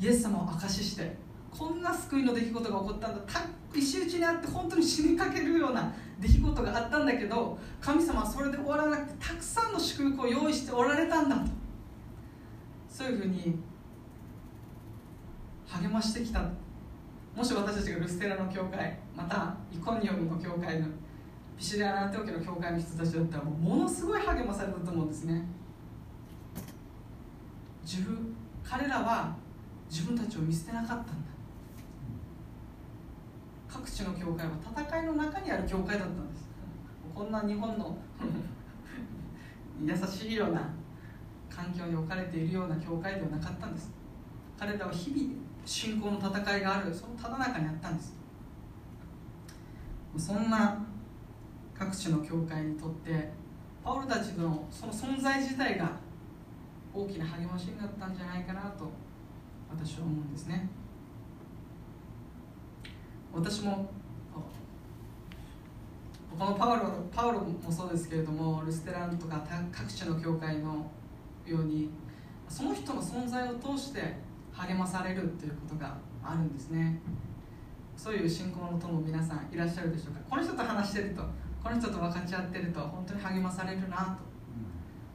[0.00, 1.22] イエス様を証しして
[1.56, 3.20] こんな救いの出来事が起こったんだ。
[3.32, 3.40] た
[3.72, 11.50] 石打ちにあって本当に死にかけるような出来事があったんだけど神様はそれで終わらなくてたくさんの祝福を用意しておられたんだと。
[12.88, 13.58] そういうふうに
[15.66, 16.42] 励ましてきた。
[17.36, 20.86] もし私たちがルステラの教会またイコニオムの教会の
[21.56, 25.44] ピシリアナンテオケの教会の人たちだったらもうものすごい励まされたと思うんですね。
[27.84, 28.34] 自分
[28.64, 29.36] 彼らは
[29.90, 31.23] 自分たちを見捨てなかったんだ。
[33.74, 36.48] 各地の教会は戦いの中にある教会だったんです。
[37.12, 37.98] こんな日本の
[39.84, 40.62] 優しいような
[41.50, 43.90] 環境に置かれているような教会ではなかったんです。
[44.56, 48.14] 彼らは日々信仰の戦いがあるそのただ中にあったんです。
[50.16, 50.78] そんな
[51.76, 53.32] 各地の教会にとって
[53.82, 55.90] パウロたちのその存在自体が
[56.92, 58.88] 大きな励ましになったんじゃないかなと
[59.68, 60.68] 私は思うんですね。
[63.34, 63.90] 私も
[66.38, 70.90] このパウロパウロもそうですけれどもルステランとか各地の教会の
[71.46, 71.90] ように
[72.48, 74.16] その人の存在を通して
[74.52, 77.00] 励まされるということがあるんですね。
[77.96, 80.20] そういう信仰の友皆さんいらっしゃるでしょうか。
[80.30, 81.22] この人と話してると
[81.62, 84.18] この人と分かち合ってると本当に励まされるな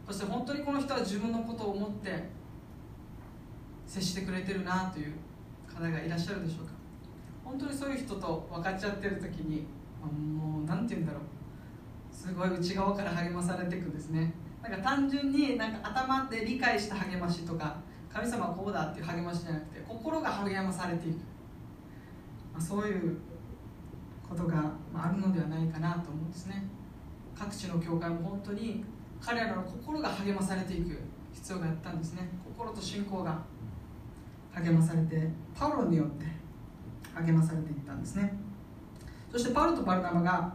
[0.07, 0.13] と。
[0.13, 2.30] そして本当にこの人は自分のことを思って
[3.86, 5.13] 接してくれてるなという
[5.67, 6.78] 方がいらっしゃるでしょうか。
[7.50, 9.66] 本当にそういう人と分かっち合ってる時に
[10.02, 11.22] もう何て言うんだろう。
[12.12, 14.34] すごい内側から励まされていくんですね。
[14.62, 17.78] なんか単純になんか頭で理解した励ましとか
[18.14, 21.16] 神様はこうだっていう励ましじゃなくて心が励まされていく、
[22.54, 23.18] まあ、そういう
[24.28, 26.68] ことがあるのではないかなと思うんですね。
[27.36, 28.84] 各地の教会も本当に
[29.20, 31.00] 彼らの心が励まされていく
[31.34, 32.30] 必要があったんですね。
[32.43, 33.41] 心と信仰が
[34.52, 36.38] 励まされてパウロによって
[37.26, 38.34] 励まされていったんですね。
[39.32, 40.53] そしてパウロとバルナバが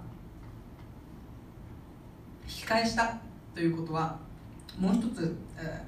[2.47, 3.19] 引き返した
[3.55, 4.19] ということは
[4.79, 5.85] もう一つ、え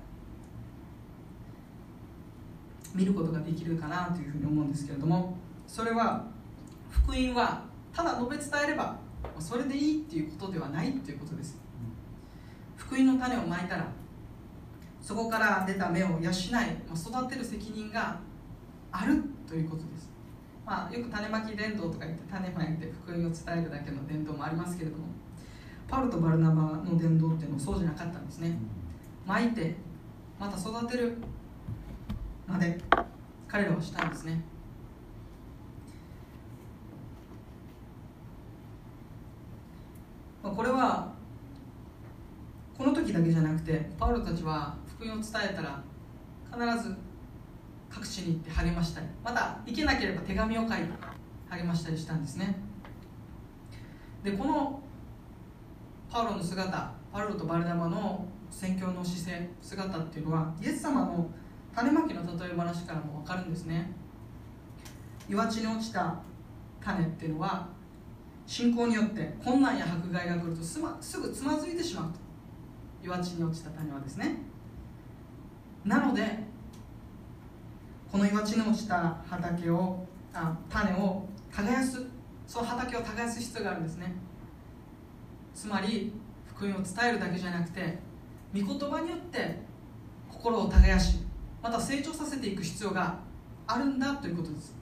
[2.94, 6.24] ー、見ることができるかなというふうに思うんですけれどもそれは
[6.88, 8.96] 福音はただ述べ伝えれば
[9.38, 11.58] それでいいっていうことではないということです。
[12.76, 13.88] 福音の種をまいたら
[15.02, 18.18] そこから出た芽を養い育てる責任が
[18.92, 20.10] あるということです、
[20.66, 25.04] まあ、よく種まき伝道とか言って種まいて福音を伝えるだけの伝道もありますけれども
[25.86, 28.58] パウロとバルナバの伝道っていうのはそうじゃなかったんですね。
[29.24, 29.76] まいて
[30.40, 31.16] また育てる
[32.48, 32.76] まで
[33.46, 34.42] 彼らはしたんですね。
[40.42, 41.12] これは
[42.76, 45.80] この時だけじゃなくてパウロたちは福音を伝えたら
[46.52, 46.96] 必ず
[47.96, 50.76] 各地に行って励ましたりまた行けなければ手紙を書いて
[51.48, 52.54] 励ましたりしたんですね。
[54.22, 54.80] でこの
[56.10, 61.30] パウロの姿パウロとバルダマの宣教の姿勢姿っていうのはイエス様の
[61.74, 63.90] 種まきの例え話からも分かるんですね。
[65.30, 66.18] 岩地に落ちた
[66.82, 67.66] 種っていうのは
[68.46, 72.18] 信仰によって困難や迫害が来るとす,、ますぐつまずいてしまうと
[73.02, 74.36] 岩地に落ちた種はですね。
[75.84, 76.45] なので
[78.16, 80.02] この岩地に落ちた畑を
[80.32, 82.02] あ種を耕す。
[82.46, 84.14] その畑を耕す必要があるんですね。
[85.54, 86.14] つまり
[86.46, 87.98] 福音を伝えるだけじゃなくて
[88.54, 89.58] 御言葉によって
[90.30, 91.26] 心を耕し
[91.62, 93.18] また成長させていく必要が
[93.66, 94.74] あるんだということです。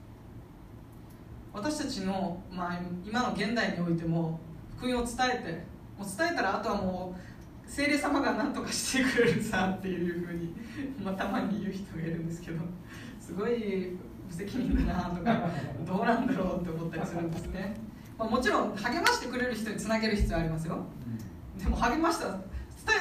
[1.51, 4.39] 私たちの、まあ、今の現代においても
[4.77, 5.51] 福音を伝えて
[5.99, 10.55] もう伝えたらあとはもう精霊様が何とかしてくれるさっていうふうに、
[11.03, 12.61] まあ、たまに言う人がいるんですけど。
[13.25, 13.97] すごい
[14.27, 15.49] 無責任だなとか
[15.83, 17.75] どうなんだろうって思ったりするんですね、
[18.19, 20.85] まあ、もちろん励ましてくれる人につなげる必要ありますよ。
[21.57, 22.37] でも励ました伝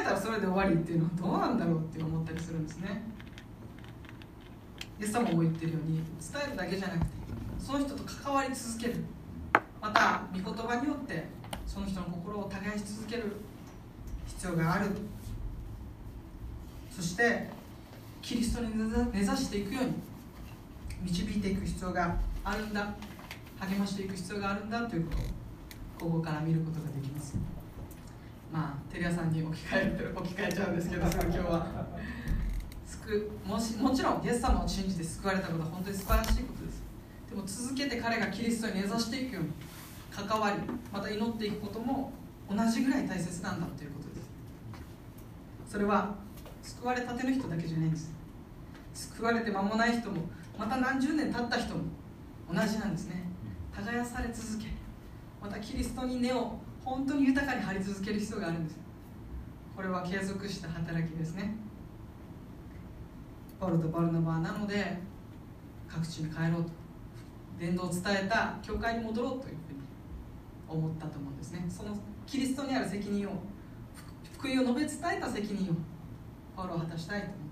[0.00, 3.02] えたらそれで終わりっていうのはどうなんだろうって思ったりするんですね。
[4.98, 5.98] イエス様も言ってるように
[6.32, 7.06] 伝えるだけじゃなくて
[7.58, 9.04] その人と関わり続ける。
[9.82, 11.26] また御言葉によって
[11.66, 13.36] その人の心を耕し続ける。
[14.26, 14.86] 必要がある。
[16.90, 17.50] そして
[18.22, 18.72] キリストに
[19.12, 19.92] 根ざしていくように
[21.04, 22.94] 導いていく必要があるんだ。
[23.60, 25.12] 励ましていく必要があるんだというこ
[25.98, 27.36] とをここから見ることができます。
[28.52, 31.86] まあテレ朝さんに置き換え 置き換えちゃうんですけど今日は。
[32.86, 36.82] 救もしもちろんイエス様を信じて救われたことは本当に素晴らしいことです。
[37.28, 39.50] でも続けて彼がキリストに根ざしていくように
[40.10, 40.58] 関わり
[40.92, 42.12] また祈っていくことも
[42.48, 44.14] 同じぐらい大切なんだということで
[45.66, 45.72] す。
[45.72, 46.14] それは
[46.62, 48.12] 救われたての人だけじゃないんです。
[48.94, 50.22] 救われて間もない人も
[50.58, 51.82] また何十年経った人も
[52.52, 53.24] 同じなんですね。
[53.72, 54.68] 耕され続け
[55.42, 58.78] またキリストに根を本当に豊かに張り続ける必要があるんです。
[59.74, 61.54] これは継続した働きですね。
[63.58, 64.98] パウロとバルナバなので
[65.88, 66.70] 各地に帰ろうと
[67.58, 69.78] 伝道を伝えた教会に戻ろうというふうに
[70.68, 71.64] 思ったと思うんですね。
[71.68, 71.96] その
[72.26, 73.32] キリストにある責任を
[74.38, 75.74] 福音を述べ伝えた責任を
[76.56, 77.42] パウロは果たしたいと思って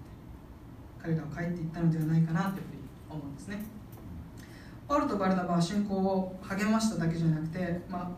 [1.02, 2.71] 彼らは帰っていったのではないかなというふうに
[3.12, 3.64] 思うんですね。
[4.88, 8.10] パウロとバルナバは信仰を励ましただけじゃなくて、まあ、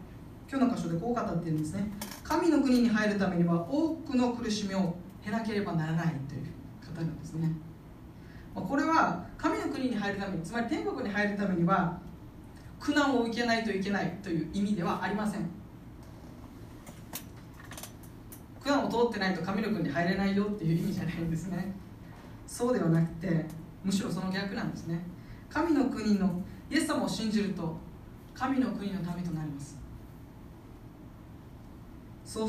[0.50, 1.88] 今日の箇所でこう語っているんですね。
[2.22, 6.42] 神の国に入るためには多くの苦しみを経なければならないという
[6.84, 7.50] 方なんですね。
[8.54, 11.98] これは神の国に入るためにつまり天国に入るためには
[12.78, 15.48] 苦難を受けないといけないという意味ではありません。
[18.62, 21.74] 苦難を通ってないと神の国に入れないよっていう意味じゃないんですね。
[22.46, 23.46] そうではなくて
[23.84, 25.04] むしろその逆なんですね。
[25.50, 27.76] 神の国のイエス様を信じると
[28.34, 29.78] 神の国のためとなります。
[32.24, 32.48] そう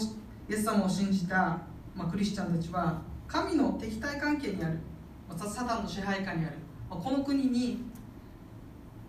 [0.50, 1.60] イエス様を信じた、
[1.94, 4.80] まあ、クリスチャンたちは神の敵対関係にある。
[5.28, 6.56] またサタンの支配下にある。
[6.90, 7.84] まあこの国に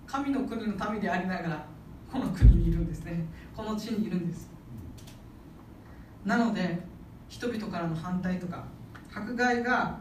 [0.07, 1.66] 神の国の民でありながら
[2.12, 3.24] この国にいるんですね。
[3.57, 4.51] この地にいるんです。
[6.24, 6.79] なので
[7.29, 8.64] 人々からの反対とか
[9.14, 10.01] 迫害が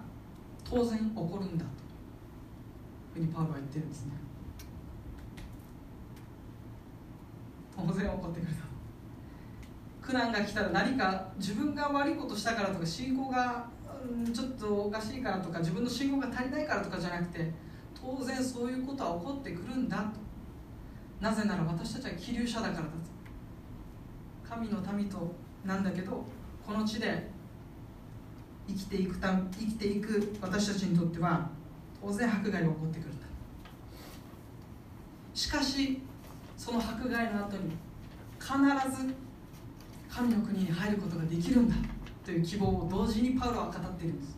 [0.63, 1.65] 当然起こるんだ。
[3.15, 4.11] ふうにパウロは言ってるんですね。
[7.75, 8.65] 当然起こってくると。
[10.01, 13.67] 苦難が来たら何か自分が悪いことしたからとか信仰が、
[14.07, 17.51] うん、ちょっとおかしいからとか自分の信仰が足りないからとかじゃなくて
[17.99, 20.25] 当然そういうことは起こってくるんだと。
[21.21, 22.89] なぜなら私たちは気流者だからだと。
[24.47, 26.23] 神の民となんだけど
[26.65, 27.29] この地で
[28.67, 31.49] 生きていくた生きていく私たちにとっては
[32.05, 33.25] 当然迫害が起こってくるんだ
[35.33, 35.99] しかし
[36.55, 37.71] その迫害の後に
[38.39, 38.53] 必
[38.95, 39.11] ず
[40.07, 41.75] 神の国に入ることができるんだ
[42.23, 44.37] という希望を同時にパウロは語っているんです。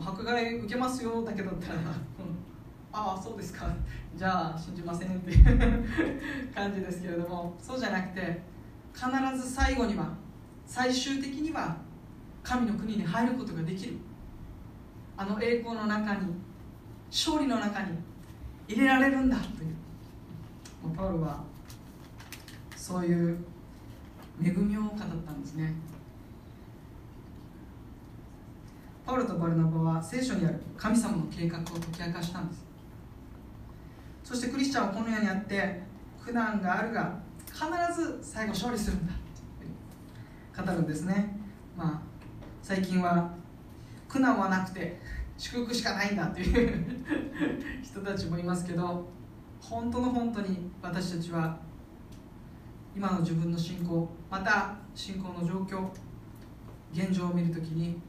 [0.00, 1.80] 迫害受けますよだけだったら、
[2.92, 3.68] ああそうですか。
[4.14, 5.44] じゃあ信じませんっていう
[6.54, 8.42] 感じですけれどもそうじゃなくて
[8.94, 9.06] 必
[9.40, 10.12] ず最後には
[10.66, 11.76] 最終的には
[12.42, 13.94] 神の国に入ることができる。
[15.18, 16.32] あの栄光の中に
[17.10, 17.98] 勝利の中に
[18.68, 19.74] 入れられるんだという。
[20.96, 21.42] パウロは
[22.76, 23.36] そういう
[24.40, 25.74] 恵みを語ったんですね。
[29.04, 32.64] パウロとバルナバは聖書にある神様の計画を解き明かしたんです。
[34.22, 35.82] そしてクリスチャンはこの世にあって
[36.24, 37.64] 苦難があるが必
[38.00, 39.12] ず最後勝利するんだ
[40.62, 41.36] 語るんですね。
[41.76, 42.00] まあ
[42.62, 43.37] 最近は
[44.08, 45.00] 苦難はなくて
[45.36, 46.84] 祝福しかないんだという
[47.82, 49.06] 人たちもいますけど
[49.60, 51.58] 本当の本当に私たちは
[52.96, 55.88] 今の自分の信仰また信仰の状況
[56.92, 58.00] 現状を見るときに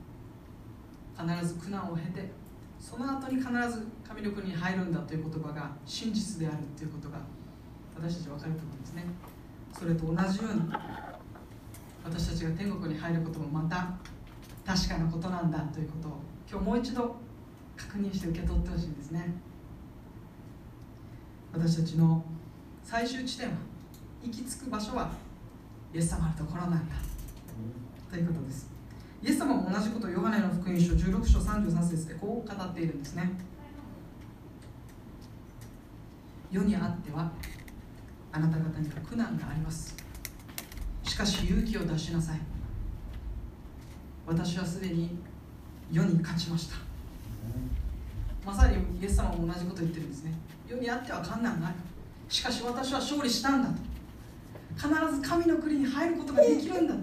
[1.17, 2.31] 必ず苦難を経て
[2.79, 7.17] その後に必ず神の国に入るんだという言葉が真実であるということが
[7.95, 9.03] 私たちは分かると思うんですね。
[9.77, 10.61] それと同じように
[12.03, 13.93] 私たちが天国に入ることもまた
[14.69, 16.11] 確かなことなんだということを
[16.47, 17.15] 今日もう一度
[17.75, 19.33] 確認して受け取ってほしいんですね。
[21.51, 22.23] 私たちの
[22.83, 23.55] 最終地点は
[24.23, 25.09] 行き着く場所は
[25.91, 26.95] イエス様のところなんだ。
[28.11, 28.69] ということです。
[29.23, 33.31] イエス様も同じことをヨハネの福音書16章33節でこう語っているんですね。
[36.51, 37.31] 世にあっては
[38.31, 39.95] あなた方には苦難があります。
[41.03, 42.58] しかし勇気を出しなさい。
[44.29, 45.09] 私はすでに
[45.91, 46.75] 世に勝ちました。
[48.45, 50.33] まさにイエス様も同じこと言ってるんですね。
[50.67, 51.75] 世にあっては困難がある。
[52.29, 53.75] しかし私は勝利したんだと。
[54.77, 56.99] 必ず神の国に入ることができるんだと。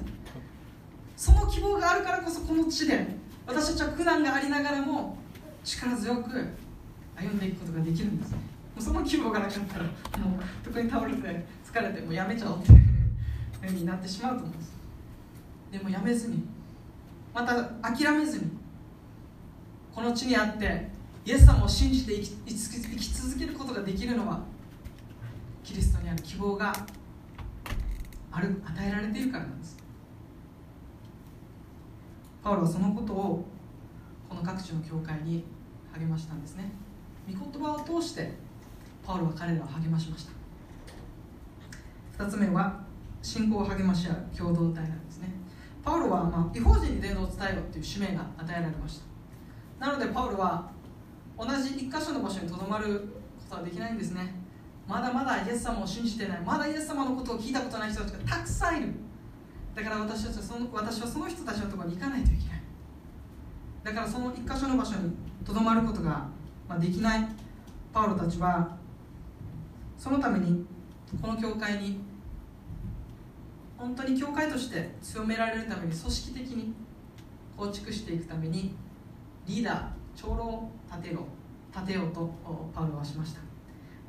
[1.17, 3.05] その希望があるからこそこの地で
[3.45, 5.17] 私たちは苦難がありながらも
[5.65, 6.31] 力強く
[7.17, 8.39] 歩んでいくことができるんですも
[8.79, 9.93] うその希望がなかったらもう
[10.63, 12.81] 特に倒れて疲れてもうやめちゃおうっていう
[13.71, 14.77] ふうになってしまうと思うんです。
[15.73, 16.45] でもやめずに
[17.37, 18.51] また諦めずに
[19.95, 20.89] この地にあって
[21.23, 24.41] イエス様を信じて生き生き続けることができるのは
[25.63, 26.75] キリストにある希望が
[28.33, 29.77] ある与えられているからなんです。
[32.43, 33.45] パウロはそのことを
[34.31, 35.45] この各地の教会に
[35.93, 36.73] 励ましたんですね。
[37.31, 38.33] 御言葉を通して
[39.07, 40.27] パウロは彼らを励ましまし
[42.17, 42.25] た。
[42.25, 42.81] 2つ目は
[43.21, 45.06] 信仰を励まし合う共同体なんです。
[45.06, 45.06] ね
[45.87, 49.01] パウロは、まあ、違法人に伝道を伝えようという使命が与えられまし
[49.79, 49.87] た。
[49.87, 50.69] なのでパウロは
[51.39, 53.09] 同じ一箇所の場所にとどまる
[53.39, 54.35] ことはできないんですね。
[54.89, 56.41] まだまだイエス様を信じてない。
[56.41, 58.95] まだイエス様のことを聞いたことない人たちがたくさんいる。
[59.77, 62.63] だから私たちはその私はその人たちのところに行かないといけない。
[63.85, 65.13] だからその一箇所の場所に
[65.45, 66.27] とどまることが、
[66.81, 67.29] できない。
[67.93, 68.77] パウロたちは
[69.97, 70.67] そのために
[71.23, 72.01] この教会に
[73.79, 76.75] 本当に教会として強められるために組織的に
[77.57, 78.75] 構築していくために
[79.47, 82.31] リーダー長老を立てよう立てようと
[82.75, 83.41] パウロはしました。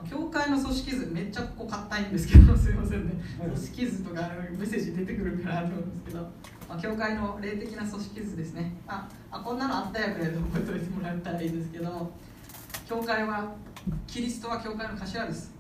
[0.08, 3.14] 教会の組織図めっちゃここ硬いんですけど すいませんね。
[3.40, 6.20] 組織図とかメッセージ出てくるからあるんですけど、
[6.70, 8.74] まあ、教会の霊的な組織図ですね。
[8.88, 12.12] ああこんなのあったやくらいで覚えておいてもらったらいいですけど
[12.88, 13.54] 教会は
[14.06, 15.52] キリストは教会の頭です。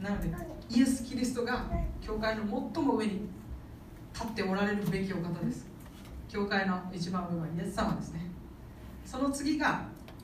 [0.00, 0.28] なので
[0.70, 1.64] イエス・キリストが
[2.00, 2.42] 教会の
[2.74, 3.28] 最も上に
[4.12, 5.66] 立っておられるべきお方です。
[6.28, 8.26] 教会の一番上はイエス様ですね。
[9.04, 9.82] その次が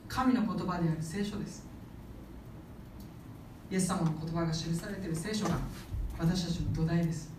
[0.08, 1.68] 神の言葉である聖書です。
[3.70, 5.58] イエス様の言葉が記されている聖書が
[6.18, 7.30] 私たちの土台です。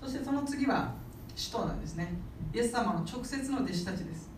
[0.00, 0.92] そしてその次は
[1.34, 2.12] 使徒なんですね。
[2.52, 4.30] イエス様の直接の弟子たちです。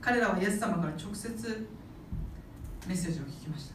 [0.00, 1.68] 彼らはイエス様から直接
[2.86, 3.74] メッセージを聞きました。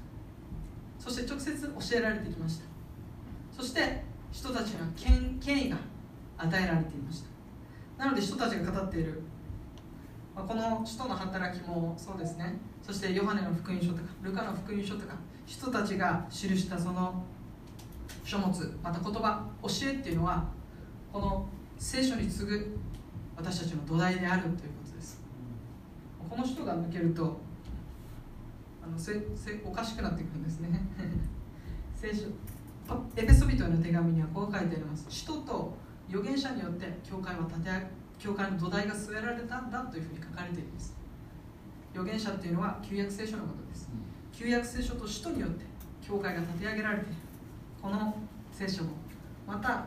[1.00, 2.77] そして直接教えられてきました。
[3.58, 5.78] そして人たちには権権威が
[6.38, 8.06] 与えられていました。
[8.06, 9.20] なので人たちが語っている
[10.36, 12.60] まあこの使徒の働きもそうですね。
[12.84, 15.16] そしてヨハネの福音書とかルカの福音書とか
[15.48, 17.24] 人たちが記したその
[18.24, 20.46] 書物また言葉教えっていうのは
[21.12, 21.48] この
[21.80, 22.78] 聖書に次ぐ
[23.36, 25.20] 私たちの土台であるということです。
[26.30, 27.40] この人が抜けると
[28.84, 30.80] あのせせおかしくなってくるんですね。
[31.96, 32.26] 聖書
[33.16, 35.06] エペソビトへの手紙にはこう書いてあります。
[35.10, 35.74] 使徒と
[36.10, 37.70] 預言者によって教会は立て
[38.20, 40.96] 教会の土台が据えられたんだというふうに書かれています。
[41.94, 43.90] 預言者っていうのは旧約聖書のことです。
[44.32, 45.66] 旧約聖書と使徒によって
[46.08, 47.16] 教会が立て上げられている。
[47.82, 48.16] この
[48.52, 48.92] 聖書も。
[49.46, 49.86] また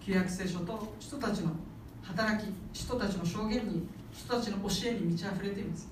[0.00, 1.52] 旧約聖書と人たちの
[2.02, 5.88] 働き人たちの証言に人たちの教えに満ち溢れています、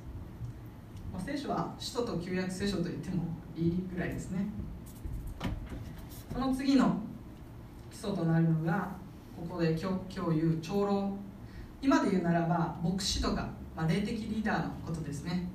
[1.12, 3.24] まあ、聖書は使徒と旧約聖書と言っても
[3.54, 4.46] いいぐらいですね。
[6.36, 7.00] その次の
[7.90, 8.90] 基礎となるのが
[9.34, 11.10] ここで今日今日言う長老。
[11.80, 15.48] 今で言うならば牧師とか、まあ、霊的リーダーのことですね。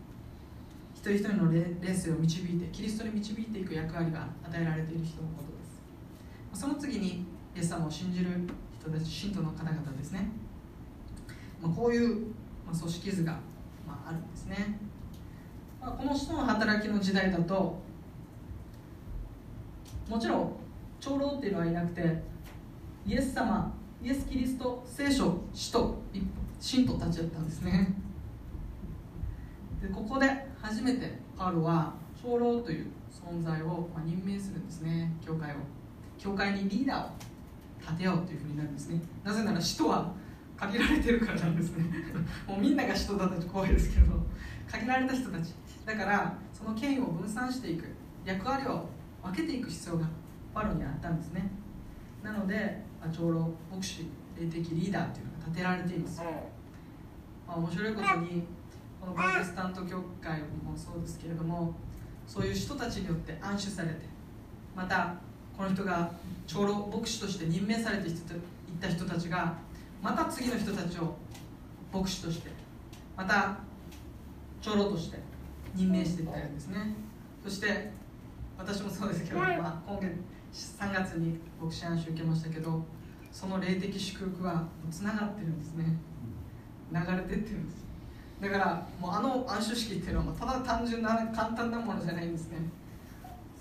[0.96, 5.64] 一人一人の霊性を導いてキリストに導いていく役割が与えられている人のことで
[6.56, 6.62] す。
[6.62, 8.32] その次にイエス様を信じる
[8.80, 10.32] 人たち信徒の方々ですね、
[11.62, 12.26] まあ、こういう、
[12.68, 13.34] 組織図が、
[13.88, 14.80] あ、あるんですね、
[15.80, 17.80] まあ、この人の働きの時代だと
[20.10, 20.61] もちろん
[21.02, 22.02] 長老っていうのはいなくて
[23.06, 23.74] イエス様
[24.04, 26.00] イエス・キリスト聖書使徒
[26.60, 27.92] 信徒たちだったんですね。
[29.82, 30.30] でここで
[30.62, 31.94] 初めてパウロは
[32.24, 35.12] 長老という存在を任命するんですね。
[35.26, 35.56] 教会を。
[36.20, 37.10] 教会にリーダーを
[37.82, 39.02] 立てようというふうになるんですね。
[39.24, 40.14] なぜなら使徒は
[40.56, 41.86] 限られてるからなんですね。
[42.48, 44.14] もうみんなが使徒だと怖いですけど
[44.72, 45.56] 限られた人たち。
[45.84, 47.86] だからその権威を分散していく
[48.24, 48.88] 役割を
[49.24, 50.06] 分けていく必要が
[50.54, 51.50] パウロにあったんですね。
[52.24, 54.08] なのでまあ長老牧師
[54.40, 56.22] 霊的リーダーというのが立てられています、
[57.48, 58.44] まあ、面白いことに
[59.00, 61.74] このプロテスタント教会もそうですけれども
[62.28, 63.96] そういう人たちによって安守されて
[64.76, 65.16] また
[65.58, 66.12] この人が
[66.48, 68.16] 長老牧師として任命されていっ
[68.80, 69.56] た人たちが
[70.02, 71.16] また次の人たちを
[71.94, 72.52] 牧師として
[73.18, 73.58] また
[74.62, 75.18] 長老として
[75.76, 76.96] 任命していったんですね。
[77.44, 77.92] そして
[78.58, 80.12] 私もそうですけど、まあ、今月
[80.54, 82.84] 3月に牧師暗視受けましたけど
[83.32, 85.86] その霊的祝福はつながってるんですね。
[86.92, 87.86] 流れてってるんです。
[88.42, 92.58] だからもうあの暗唱式っていうのはただ単純な簡単なものじゃないんですね。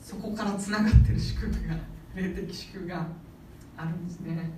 [0.02, 1.76] そこからつながってる祝福が
[2.14, 3.06] 霊的祝福が
[3.76, 4.50] あるんですね。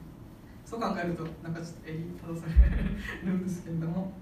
[0.64, 1.98] そう考えるとなんかちょっと襟
[2.34, 2.46] 正さ
[3.24, 4.12] れるんですけれども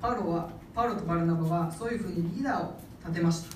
[0.00, 3.55] パウロはパウロとバルナバはそういうふうにリーダーを立てました。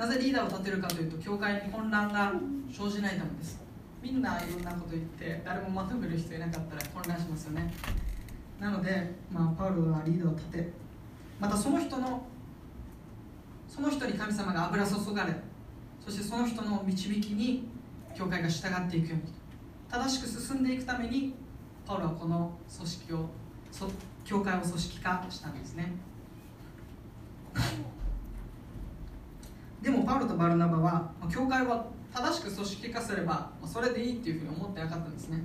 [0.00, 2.32] なぜリーダーを立てるかというと教会に混乱が
[2.72, 3.60] 生じないためです。
[4.02, 7.70] みんないろんなこと言って誰もまとめる人いなかったら混乱しますよね。
[8.58, 10.70] なので、まあ、パウロはリーダーを立て
[11.38, 12.26] またその人の
[13.68, 15.34] その人に神様が油注がれ
[16.02, 17.68] そしてその人の導きに
[18.16, 19.22] 教会が従っていくように。
[19.90, 21.34] 正しく進んでいくために
[21.86, 23.28] パウロはこの組織を
[23.70, 23.86] そ
[24.24, 25.92] 教会を組織化したんですね。
[29.82, 35.42] でもパウロとバルナバは教会は正しく組織化すればそれでいいっていうふうに思ってなかったんですね。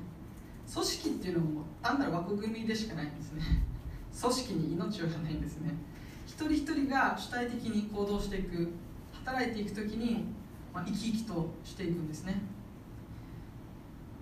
[0.72, 3.42] 組織っていうのも単なる枠組みでしかないんですね。
[4.20, 5.72] 組織に命はないんですね。
[6.26, 8.72] 一人一人が主体的に行動していく
[9.14, 10.26] 働いていく時に、
[10.74, 12.42] ま、生き生きとしていくんですね。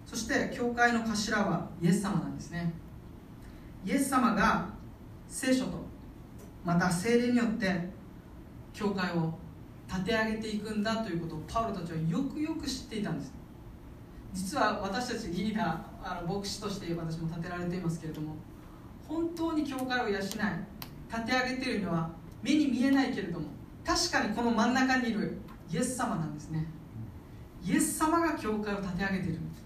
[0.06, 2.74] そして教会の頭はイエス様なんですね。
[3.86, 4.68] イエス様が
[5.28, 5.84] 聖書と
[6.64, 7.90] また聖霊によって
[8.74, 9.34] 教会を
[9.94, 13.32] 立て上げていくんだということをパウロたちはよくよく知っていたんです。
[14.34, 18.36] 実は私たちリーダー あの牧師として私も立てられていますけれども
[19.08, 22.10] 本当に教会を養い立て上げているのは
[22.42, 23.46] 目に見えないけれども
[23.86, 25.38] 確かにこの真ん中にいる
[25.72, 26.66] イエス様なんですね。
[27.64, 29.40] イエス様が教会を立て上げている。
[29.40, 29.64] んです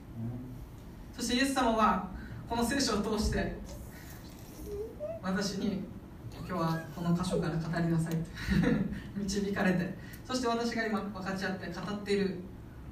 [1.15, 2.09] そしてイエス様は
[2.49, 3.55] この聖書を通して
[5.23, 5.83] 私に
[6.47, 8.19] 今日はこの箇所から語りなさいと
[9.17, 9.97] 導かれて
[10.27, 12.39] そして私が今分かち合って語っている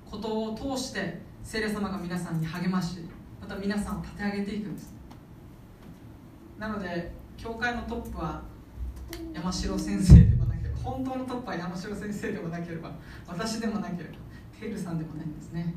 [0.09, 2.99] ことを通して聖霊様が皆さんに励まし
[3.41, 4.95] また皆さんを立て上げていくんです。
[6.57, 8.41] なので教会のトップは
[9.33, 12.91] 山城先生でもなければ本当のトップは山城先生でもなければ
[13.27, 14.15] 私でもなければ
[14.57, 15.75] テールさんでもないんですね。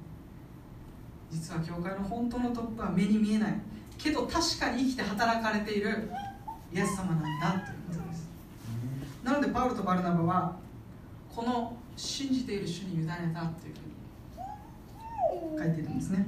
[1.33, 3.55] 実は教会の本当のトップは目に見えない。
[3.99, 6.09] けど確かに生きて働かれている
[6.73, 8.29] イエス様なんだということです。
[9.25, 10.68] なのでパウロとバルナバは
[11.39, 13.75] この信じている主に委ねたという
[15.55, 16.27] ふうに書いているんですね。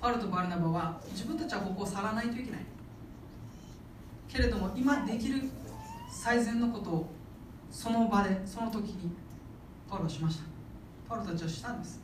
[0.00, 2.60] パウロとバルナバは自分たちはここを去らないといけない。
[4.28, 5.42] けれども今できる
[6.10, 7.10] 最善のことを
[7.70, 9.12] その場でその時に
[9.90, 10.44] パウロはしました。
[11.06, 12.00] パウロたちはしたんです。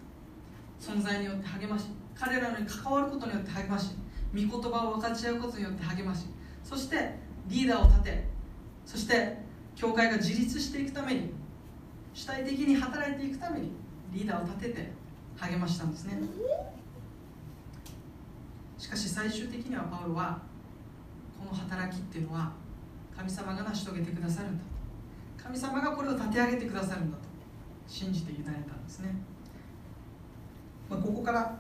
[0.79, 3.93] 存在によって励まし彼らに関わることによって励まし
[4.35, 6.27] 御言葉を分かち合うことによって励まし
[6.63, 7.15] そして
[7.47, 8.25] リーダーを立て
[8.85, 9.39] そして
[9.75, 11.46] 教会が自立していくために
[12.17, 13.71] 主体的に働いていくために
[14.11, 14.91] リーダーを立てて
[15.37, 16.19] 励ましたんですね。
[18.79, 20.41] しかし最終的にはパウロは
[21.39, 22.53] この働きっていうのは
[23.15, 24.65] 神様が成し遂げてくださるんだ
[25.37, 27.23] 神様がこれを立て上げてくださるんだと
[27.87, 29.15] 信じて委ねたんですね、
[30.89, 31.57] まあ、ここから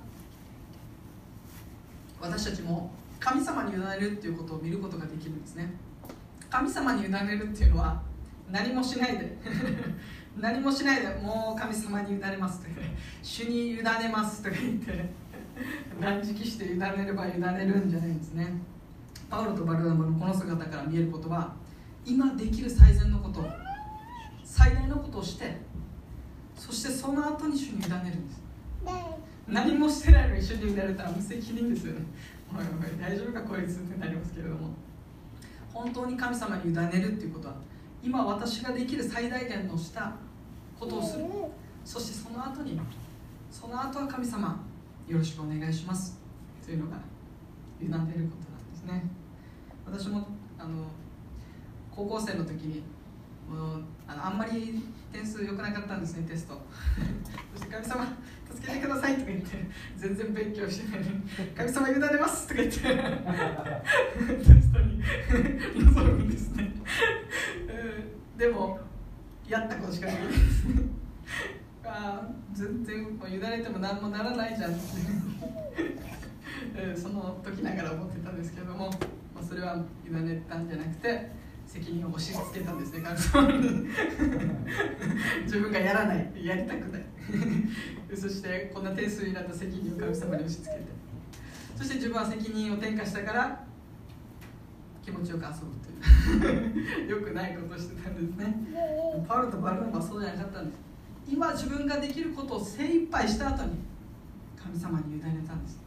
[2.20, 5.74] 私たちも神様に委ねるっていうことを見ることができるんですね。
[6.48, 8.00] 神様に委ねるっていうのは
[8.50, 9.36] 何もしないで
[10.38, 12.66] 何もしないでもう神様に委ねますと
[13.22, 13.82] 主に委ね
[14.12, 15.08] ますとか言って
[16.00, 18.52] 断食して委ねれば委ねるんじゃないんですね。
[19.30, 21.52] パウロとバルナバのこの姿から見えることは
[22.04, 23.44] 今できる最善のこと
[24.44, 25.56] 最大のことをして
[26.54, 28.40] そしてその後に主に委ねるんです。
[29.48, 32.00] 何もしてないのに主に委ねたら無責任ですよね。
[32.52, 34.70] おいおい大丈夫かこいつってなりますけれども。
[35.72, 37.54] 本当に神様に委ねるっていうことは
[38.02, 40.14] 今私ができる最大限のした
[40.78, 41.24] ことをする。
[41.84, 42.80] そしてその後に
[43.50, 44.60] その後は神様
[45.06, 46.18] よろしくお願いします。
[46.64, 46.96] というのが
[47.80, 49.04] 委ねることなんですね。
[49.86, 50.26] 私も
[50.58, 50.86] あの
[51.94, 52.82] 高校生の時に
[53.48, 56.60] もうあのあんまり点数良くなかったんですねテスト。
[57.54, 58.06] そして神様
[58.52, 59.46] 助けてくださいとか言って
[59.96, 61.00] 全然勉強してない
[61.56, 62.80] 神様委ねますとか言って。
[64.44, 65.00] テストに
[65.86, 66.72] 臨むんですね、
[68.36, 68.78] でも
[69.48, 70.64] やったことしかないです
[71.84, 74.72] あ全然もう委ねても何もならないじゃん。
[74.72, 74.80] って
[76.96, 78.36] その時ながら思ってたん。
[78.36, 78.90] ですけれども、
[79.34, 80.66] まあ、それは委ねたん。
[80.68, 81.30] じゃなくて
[81.66, 82.78] 責任を押し付けたん。
[82.78, 83.88] ですね神様に
[85.44, 87.02] 自分がやらないやりたくない
[88.16, 88.84] そしてこん。
[88.84, 90.86] な点数になった責任を神様に押し付けて
[91.76, 93.65] そして自分は責任を転嫁したから
[95.06, 97.06] 気持ちよく遊ぶという。
[97.22, 98.56] よくないことをしてたんですね。
[99.28, 100.80] パウロとバルナバはそうじゃなかったんです。
[101.28, 103.78] 今自分ができることを精一杯した後に
[104.60, 105.80] 神様に委ねたんです。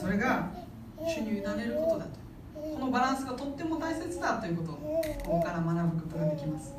[0.00, 0.50] それが
[0.96, 2.24] 主に委ねることだと。
[2.54, 6.72] このバランスがとっても大切だということをここから学ぶことができます、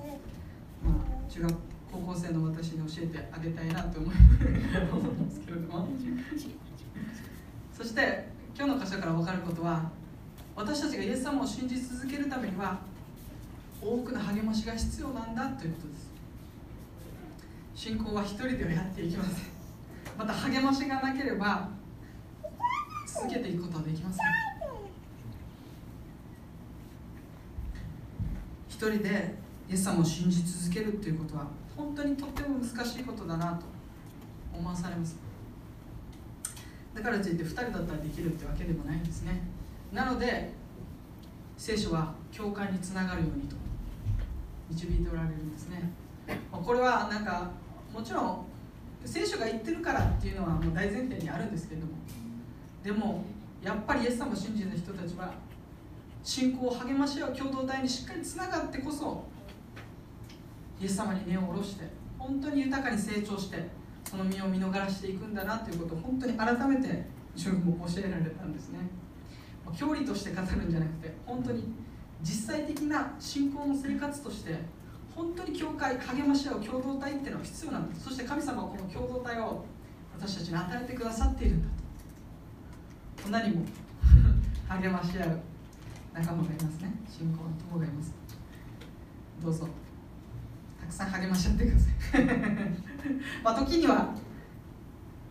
[0.83, 1.53] まあ、中学
[1.91, 5.87] 高校生の私に教えてあげたいなと思うんですけれども。
[7.71, 8.27] そして
[8.57, 9.91] 今日の箇所から分かることは
[10.55, 12.79] 私たちがイエス様を信じ続けるためには
[13.81, 16.09] 多くの励ましが必要なんだということです。
[17.75, 19.35] 信仰は一人ではやっていきません。
[20.17, 21.69] また励ましがなければ
[23.05, 24.25] 続けていくことはできません。
[28.69, 29.35] 一人で
[29.69, 33.65] イエス様を信じ続けるっていうことは本当にとっても難しいことだなと
[34.53, 35.17] 思わされます。
[36.93, 39.41] だからといって2人だったらできるってわけでもないんですね。
[39.95, 40.51] なので
[41.57, 43.55] 聖書は教会につながるようにと
[44.69, 45.89] 導いておられるんですね。
[46.51, 47.49] これはなんか
[47.93, 48.45] もちろん
[49.05, 51.93] 聖書が言ってるからっていうのはもう大前提にあるんですけれども
[52.83, 53.23] でも
[53.63, 55.33] やっぱりイエス様を信じた人たちは
[56.23, 59.23] 信仰を励まし合う共同体にしっかりつながってこそ
[60.81, 61.85] イエス様に根を下ろして
[62.17, 63.69] 本当に豊かに成長して
[64.03, 68.79] その身を見逃していくんだなということを本当に改めて自分も教えられたんですね。
[69.73, 71.63] 教理として語るんじゃなくて本当に
[72.21, 74.55] 実際的な信仰の生活として
[75.15, 79.65] 本当に教会励まし合う共同体っていうのは必要なんですそして神様はこの共同体を
[80.17, 81.67] 私たちに与えてくださっているんだ
[83.23, 83.29] と。
[83.29, 83.65] 何も
[84.69, 85.39] 励まし合う
[86.13, 86.93] 仲間がいますね。
[87.09, 88.13] 信仰の友がいます。
[89.41, 89.67] どうぞ。
[90.79, 91.89] たくさん励まし合ってくださ
[92.19, 92.25] い。
[93.43, 94.13] まあ時には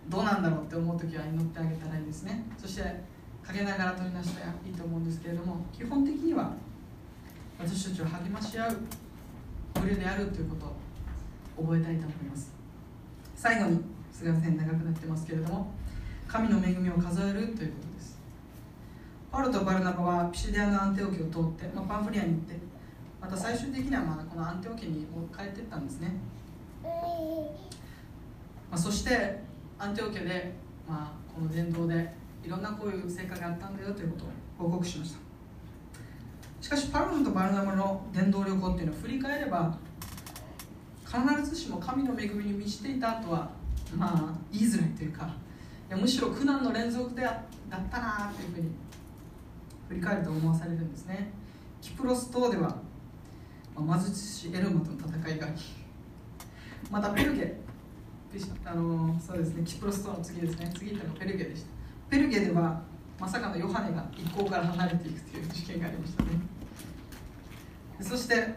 [0.09, 2.45] どうなんだろうって思う時は祈ってあげたらいいですね。
[2.59, 3.05] そして
[3.47, 6.53] 陰ながら取りなしたらいいと思うんですけれども基本的には
[7.59, 8.77] 私たちを励まし合う
[9.75, 10.67] 群れであるということ
[11.63, 12.53] を覚えたいと思います。
[13.37, 13.81] 最後に
[14.11, 15.73] すみません長くなってますけれども
[16.27, 18.19] 神の恵みを数えるということです。
[19.31, 22.57] パウロとバルナバはピシデアのアンテオキを通って、まあ、パンフリアに行って
[23.21, 26.13] また最終的にはまだこのアンテオキに帰っていったんですね、
[26.85, 26.91] ま
[28.73, 29.41] あ、そして
[29.79, 30.53] アンテオキで、
[30.89, 32.13] まあ、この伝道で
[32.45, 34.25] いろんなこういう成果があったんだよということ
[34.65, 35.19] を報告しました。
[36.61, 39.77] しかしパウロとバルナバの伝道旅行っていうのを振り返れば
[41.05, 43.51] 必ずしも神の恵みに満ちていたとは
[43.95, 45.27] まあ言いづらいというか
[45.89, 48.71] いやむしろ苦難の連続でだったなというふうに
[49.89, 51.31] 振り返ると思わされるんですね。
[51.83, 52.75] キプロス島では、
[53.77, 55.57] まあ、貧しいエルマとの戦いがあり
[56.91, 57.59] またペルゲ
[58.65, 60.73] あのそうですねキプロス島の次ですね。
[60.75, 61.74] 次行ったのがペルゲでした。
[62.11, 62.83] ペルゲでは
[63.19, 66.31] まさかのヨハネが一行から離れていくという事件がありましたね。
[68.01, 68.55] そして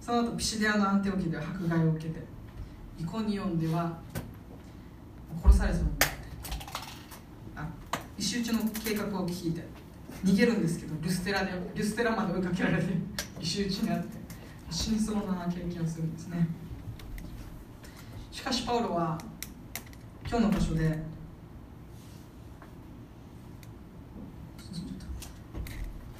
[0.00, 2.20] その後ピシデアのアンテオキでは迫害を受けて
[3.00, 3.98] イコニオンでは
[5.42, 6.06] 殺されそうになって
[7.56, 7.68] あ
[8.16, 9.62] 石打ちの計画を聞いて
[10.24, 12.92] 逃げるんですけどルステラでルステラまで追いかけられて
[13.40, 14.08] 石打ちにあって
[14.70, 16.46] 死にそうな経験をするんですね。
[18.30, 19.18] しかしパウロは
[20.28, 20.98] 今日の場所で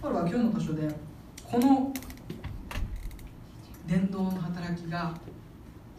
[0.04, 0.86] パウロは今日の場所で
[1.50, 1.90] この
[3.86, 5.14] 伝道の働きが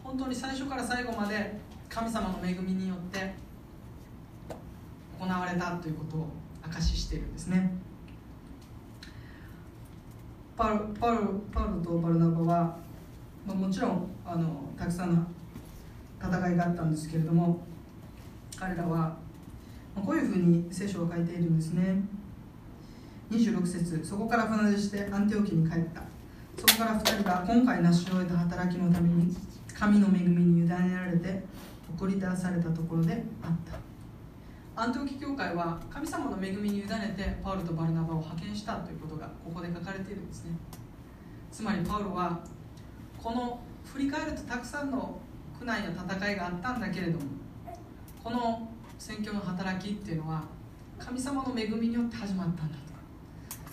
[0.04, 3.34] 本当に最初から最後まで神様の恵みによって
[5.18, 6.28] 行われたということを
[6.62, 7.68] 証ししているんですね。
[10.56, 12.76] パウパウパウロとバルナバは、
[13.44, 15.26] まあ、もちろんあのたくさんの
[16.22, 17.58] 戦いがあったんですけれども
[18.56, 19.16] 彼らは
[19.96, 22.15] こういうふうに聖書を書いているんですね。
[23.30, 26.02] 26節そこから船出してアンテオキに帰った。
[26.56, 29.36] そこから2人が今回成し終えた働きのために
[29.74, 31.42] 神の恵みに委ねられて
[31.98, 33.78] 送り出されたところであった。
[34.82, 40.52] アンテオキ教会は神様の恵みに委ねてパウロとバルナバを派遣したということがここで書かれているんですね。
[41.50, 42.40] つまりパウロは
[43.22, 45.18] この振り返るとたくさんの
[45.58, 47.24] 苦難や戦いがあったんだけれども
[48.22, 50.44] この宣教の働きっていうのは
[50.98, 52.76] 神様の恵みによって始まったんだ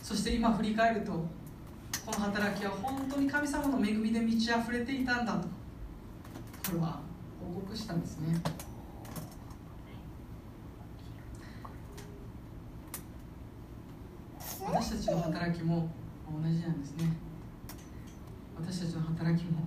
[0.03, 5.47] そして今振り返るとこの働きは本当に神様の恵みで満ち溢れていたんだと
[6.69, 6.99] これは
[7.39, 8.35] 報告したんですね。
[14.65, 15.89] 私たちの働きも
[16.29, 17.13] 同じなんですね。
[18.57, 19.65] 私たちの働きも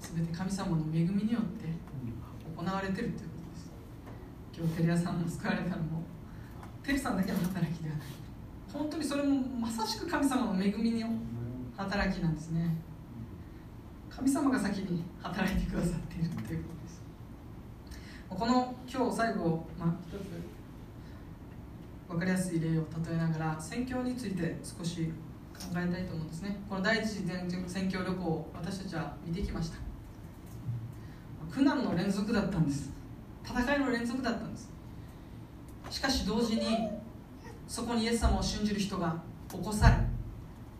[0.00, 1.66] 全て神様の恵みによって
[2.56, 3.70] 行われてるということです。
[4.56, 6.02] 今日テレ屋さんも救われたのも
[6.84, 8.19] テレさんだけの働きではない。
[8.72, 11.08] 本当にそれもまさしく神様の恵みの
[11.76, 12.76] 働きなんですね。
[14.08, 17.02] 神様が先に働いてくださっているということです。
[18.28, 20.60] この今日最後、まあ、一つ
[22.08, 25.12] 分かりやすい例を例えながら宣教について少し
[25.54, 26.60] 考えたいと思うんですね。
[26.68, 27.24] この第一次
[27.66, 29.76] 宣教旅行私たちは見てきました。
[31.50, 32.90] 苦難の連続だったんです。
[33.44, 34.70] 戦いの連続だったんです。
[35.90, 36.88] しかし同時に
[37.70, 39.14] そこにイエス様を信じる人が
[39.48, 39.94] 起こされ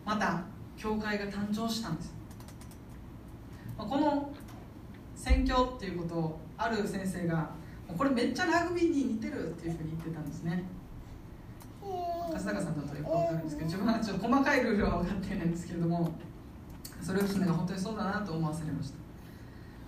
[0.04, 0.42] また
[0.76, 2.12] 教会が誕生したんです。
[3.78, 4.28] この
[5.14, 7.50] 宣教っていうことをある先生が
[7.96, 10.64] これめっちゃラグビーに似てるっていうふうに言ってたんですね。
[12.32, 16.12] 春日さんだとよく分かるんですけど自分はちょっと細かいルールは分かっていないんですけれども
[17.00, 18.96] それを聞きながら本当にそうだなと思わされました。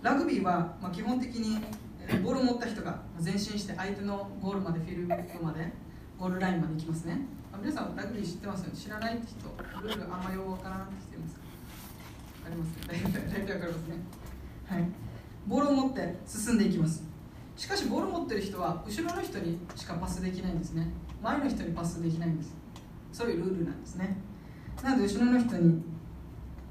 [0.08, 1.58] ラグビーは、まあ、基本的に
[2.22, 5.72] ボールを持った人が前進して相手のゴールまでフィールドまで
[6.22, 7.18] ゴールラインまで行きますね。
[7.60, 8.78] 皆さんラグビー知ってますよね？
[8.78, 11.34] 知らないって人ルールあんまようわからんって人います？
[11.34, 11.40] か
[12.46, 13.26] ありますね。
[13.26, 13.96] 大体わかりますね。
[14.68, 14.84] はい。
[15.48, 17.02] ボールを持って進んでいきます。
[17.56, 20.92] しかしボールを持ってる人は後ろの人にしかパスできないんですね。
[21.20, 22.54] 前の人にパスできないんです。
[23.12, 24.16] そういうルールなんですね。
[24.80, 25.82] なので後ろの人に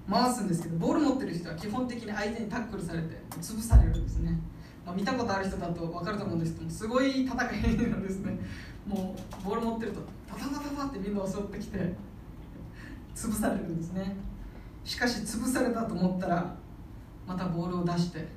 [0.09, 4.39] 回すんですけどボール持ってる人は基本的に相手にタックルされて潰されるんですね、
[4.85, 8.39] まあ、見たことある人だと分かると思うんですけどすごい戦いなんですね。
[8.87, 11.77] もうボール持ってるとタタタタタってみんな襲ってきて
[13.15, 14.15] 潰されるんですね。
[14.83, 16.55] しかし潰されたと思ったら
[17.27, 18.27] またボールを出して。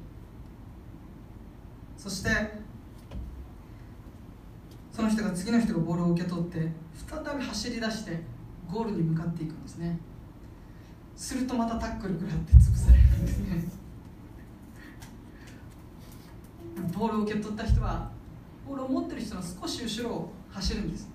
[1.97, 2.31] そして
[4.93, 6.71] その人が次の人がボールを受け取って
[7.09, 8.21] 再び走り出して
[8.71, 9.99] ゴールに向かっていくんですね。
[11.17, 13.84] するとまたタックル食らって潰されるんですね。
[16.93, 18.11] ボールを受け取った人は
[18.67, 21.09] ボールを持ってる人の少し後ろを走るんです。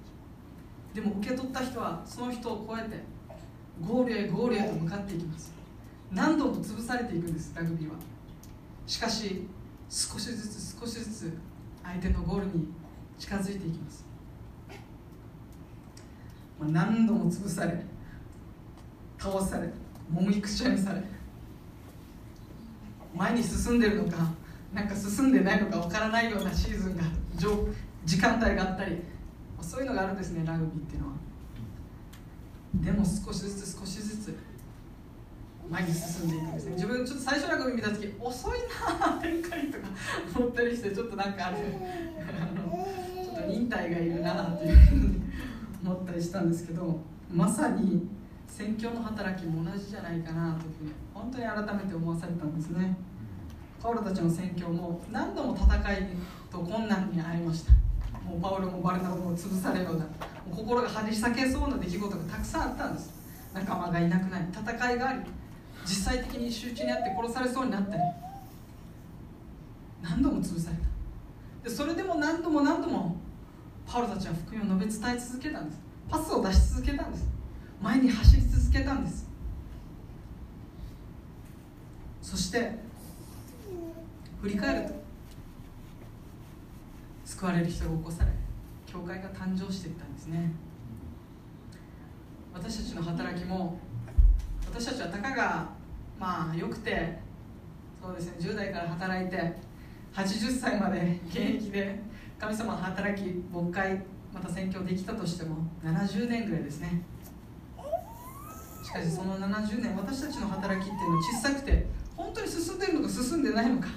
[0.94, 3.04] でも受け取った人はその人を越えて
[3.82, 5.54] ゴールへゴールへと向かっていきます。
[6.12, 7.96] 何度も潰されていくんですラグビーは。
[8.88, 9.48] しかし
[9.90, 11.38] 少しずつ少しずつ
[11.84, 12.68] 相手のゴールに
[13.18, 14.06] 近づいていきます。
[16.60, 17.84] まあ何度も潰され
[19.18, 19.68] 倒され
[20.10, 21.04] もみくちゃにされ
[23.16, 24.18] 前に進んでるのか
[24.74, 27.04] なんか進んでないのかわからないようなシーズンが
[28.06, 29.02] 時間帯があったり
[29.62, 31.14] そういうのがあるんですねラグビーっていうのは。
[32.76, 34.38] でも少しずつ少しずつ
[35.70, 36.72] 前に進んでいくんですね。
[36.74, 38.60] 自分ちょっと最初ラグビー見た時遅い
[39.00, 39.88] な展開とか
[40.36, 41.58] 思ったりしてちょっとなんかあれ
[43.24, 45.22] ちょっと忍耐がいるなっていうふうに
[45.84, 47.00] 思ったりしたんですけど
[47.32, 48.08] まさに
[48.48, 52.98] 宣教の働きも同じじゃないかなというふうに本当に改めて思わされたんですね
[53.82, 56.08] パウロたちの宣教も何度も戦い
[56.52, 57.72] と困難に遭いました。
[58.30, 60.06] もうパウロもバルナバも潰されるような
[60.52, 63.12] 心が張り裂けそうな出来事がたくさんあったんです。
[63.54, 65.20] 仲間がいなくなり戦いがあり
[65.86, 68.02] 実際的に集中にあって殺されそうになったり
[70.02, 71.70] 何度も潰された。
[71.70, 73.16] でそれでも何度も何度も
[73.88, 75.80] パウロたちは福音を述べ伝え続けたんです。
[76.10, 77.28] パスを出し続けたんです。
[77.82, 79.28] 前に走り続けたんです。
[82.22, 82.89] そして
[84.42, 84.96] 振り返ると
[87.26, 88.32] 救われる人が起こされ
[88.86, 90.52] 教会が誕生していったんですね。
[92.54, 93.78] 私たちの働きも
[94.66, 95.70] 私たちはたかが
[96.20, 97.20] まあよくて
[98.02, 99.54] そうですね10代から働いて
[100.14, 102.00] 80歳まで現役で
[102.40, 104.02] 神様の働き牧会
[104.34, 107.04] また宣教できたとしても70年ぐらいですね。
[108.84, 111.86] しかしその70年私たちの働きっていうのは小さくて
[112.18, 113.88] 本当に進んでるのか進んでないのか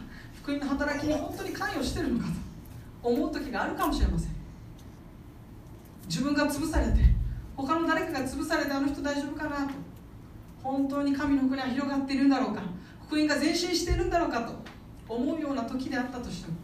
[0.42, 2.26] 福音の働きに本当に関与してるのか
[3.02, 4.32] と思う時があるかもしれません。
[6.06, 6.98] 自分が潰されて
[7.56, 9.72] 他の誰かが潰されてあの人大丈夫かなと。
[10.62, 12.62] 本当に神の国は広がっているんだろうか。
[13.06, 14.54] 福音が前進しているんだろうかと
[15.08, 16.56] 思うような時であったとしても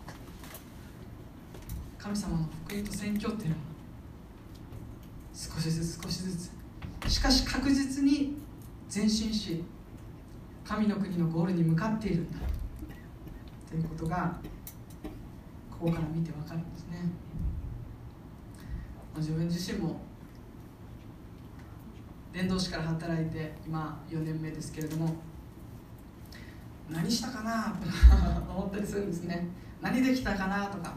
[1.98, 3.60] 神様の福音と宣教っていうのは
[5.34, 6.50] 少しずつ少しず
[7.04, 8.38] つしかし確実に
[8.92, 9.62] 前進し
[10.64, 12.38] 神の国のゴールに向かっているんだ。
[13.68, 14.34] ということが
[15.70, 16.98] ここから見てわかるんですね。
[19.16, 20.00] 自分自身も
[22.32, 25.16] 伝道師から働いて今4年目ですけれども
[26.88, 27.76] 何したかな
[28.44, 29.48] と思ったりするんですね。
[29.82, 30.96] 何できたかなとか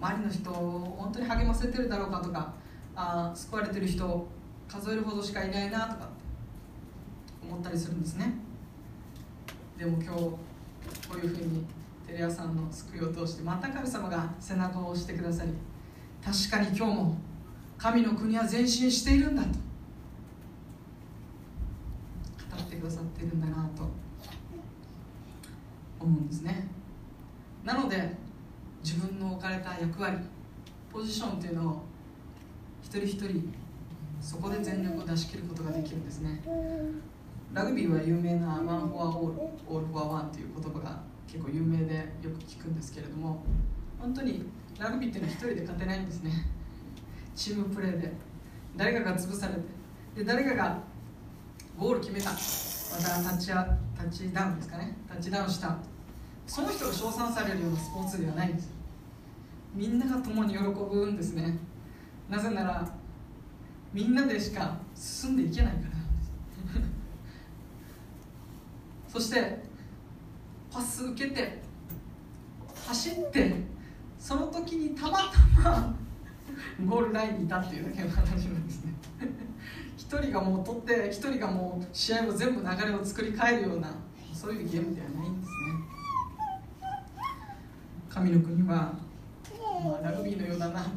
[0.00, 2.52] 周りの人を本当に励ませてるだろうかとか
[2.94, 4.26] あ救われてる人
[4.68, 6.08] 数えるほどしかいないなとか
[7.42, 8.32] 思ったりするんですね。
[9.78, 10.38] でも今日こ
[11.14, 11.64] ういうふうに
[12.06, 15.50] テレ朝さんの救いを通してまた神様が背中を押してくださり
[16.24, 17.16] 確かに今日も
[17.76, 19.54] 神の国は前進しているんだと語
[22.62, 23.82] ってくださっているんだなと
[25.98, 26.68] 思うんですね。
[27.64, 28.14] なので
[28.82, 30.18] 自分の置かれた役割
[30.92, 31.82] ポジションというのを
[32.82, 33.52] 一人一人
[34.20, 36.40] そこで全力を出し切ることができるんですね。
[37.52, 43.42] ラグビーは有名な One for all, all for one という言葉が結構有名でよく聞くんですけれども
[43.98, 44.44] 本当に
[44.78, 46.30] ラグビーっていうのは一人で勝てないんですね。
[47.34, 48.12] チームプレーで。
[48.76, 49.60] 誰かが潰されて。
[50.16, 50.78] で誰かが
[51.78, 52.30] ゴール決めた。
[52.30, 53.64] またタッチア
[53.96, 54.96] タッチダウンですかね。
[55.08, 55.76] タッチダウンした。
[56.46, 58.70] その人が称賛されるようなスポーツではないんです。
[59.74, 61.58] みんなが共に喜ぶんですね。
[62.30, 62.88] なぜなら
[63.92, 66.82] みんなでしか進んでいけないから
[69.08, 69.64] そして
[70.76, 71.58] パス受けて
[72.86, 73.54] 走って
[74.18, 75.20] その時にたま
[75.62, 75.96] たま
[76.84, 78.92] ゴールラインにいたっていうだけの話なんですね。
[79.96, 83.90] 一人がもう取って一人がもう試合を全部流れを作り変えるような
[84.34, 85.54] そういうゲームではないんですね。
[88.10, 88.92] 神の国は、
[89.82, 90.90] まあ、ラグビーのようだなと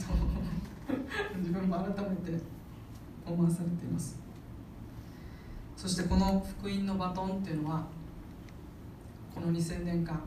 [1.38, 2.44] 自分も改めて
[3.26, 4.20] 思わされています。
[5.78, 7.88] そしてこの福音のバトンっていうのは
[9.34, 10.22] この2000年間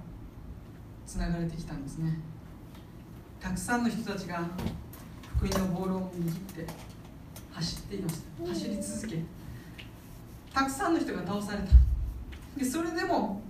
[1.07, 2.19] つながれてきたんですね。
[3.41, 4.49] たくさんの人たちが
[5.37, 6.67] 福音のボールを握って
[7.53, 8.49] 走っていました。
[8.49, 9.19] 走り続け
[10.55, 11.65] たくさんの人が倒された。
[12.57, 13.43] でそれでも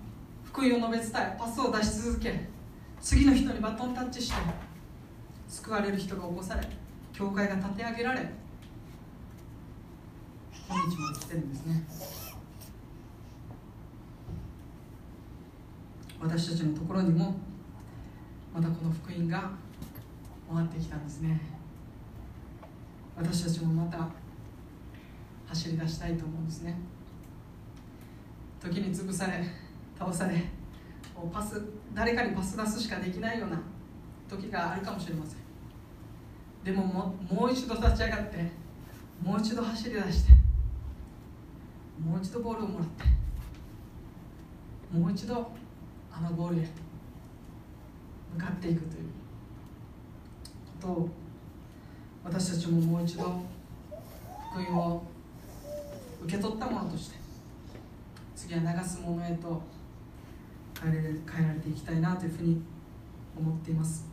[0.45, 2.49] 福音を述べ伝えパスを出し続け
[3.01, 4.37] 次の人にバトンタッチして
[5.49, 6.67] 救われる人が起こされ
[7.13, 8.31] 教会が立て上げられ
[10.69, 11.83] 今日まで来てるんですね。
[16.23, 17.35] 私たちのところにも
[18.55, 19.51] またこの福音が
[20.55, 21.41] 回ってきたんですね。
[23.17, 24.09] 私たちもまた
[25.49, 26.79] 走り出したいと思うんですね。
[28.61, 29.45] 時に潰され
[29.99, 30.37] 倒され
[31.17, 31.61] もうパス
[31.93, 33.61] 誰かにパス出すしかできないような
[34.29, 35.39] 時があるかもしれません。
[36.63, 38.37] でもももう一度立ち上がって
[39.21, 40.33] もう一度走り出して
[42.01, 43.05] もう一度ボールをもらって
[44.97, 45.51] もう一度
[46.15, 46.69] あのゴールへ
[48.35, 49.05] 向かっていくという
[50.81, 51.09] ことを
[52.25, 53.43] 私たちももう一度
[54.53, 55.03] 福音を
[56.25, 57.17] 受け取ったものとして
[58.37, 59.63] 次は流すものへと
[60.81, 62.63] 変えられ変えられていきたいなというふうに
[63.37, 64.07] 思っています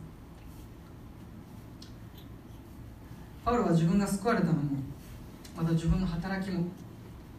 [3.44, 4.60] パウロは自分が救われたのも
[5.56, 6.64] また自分の働きも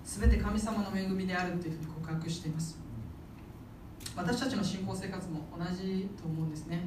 [0.03, 2.80] 全て神様の恵みであるというふうに告白しています
[4.15, 6.83] 私たちの信仰生活も同じと思うんですね。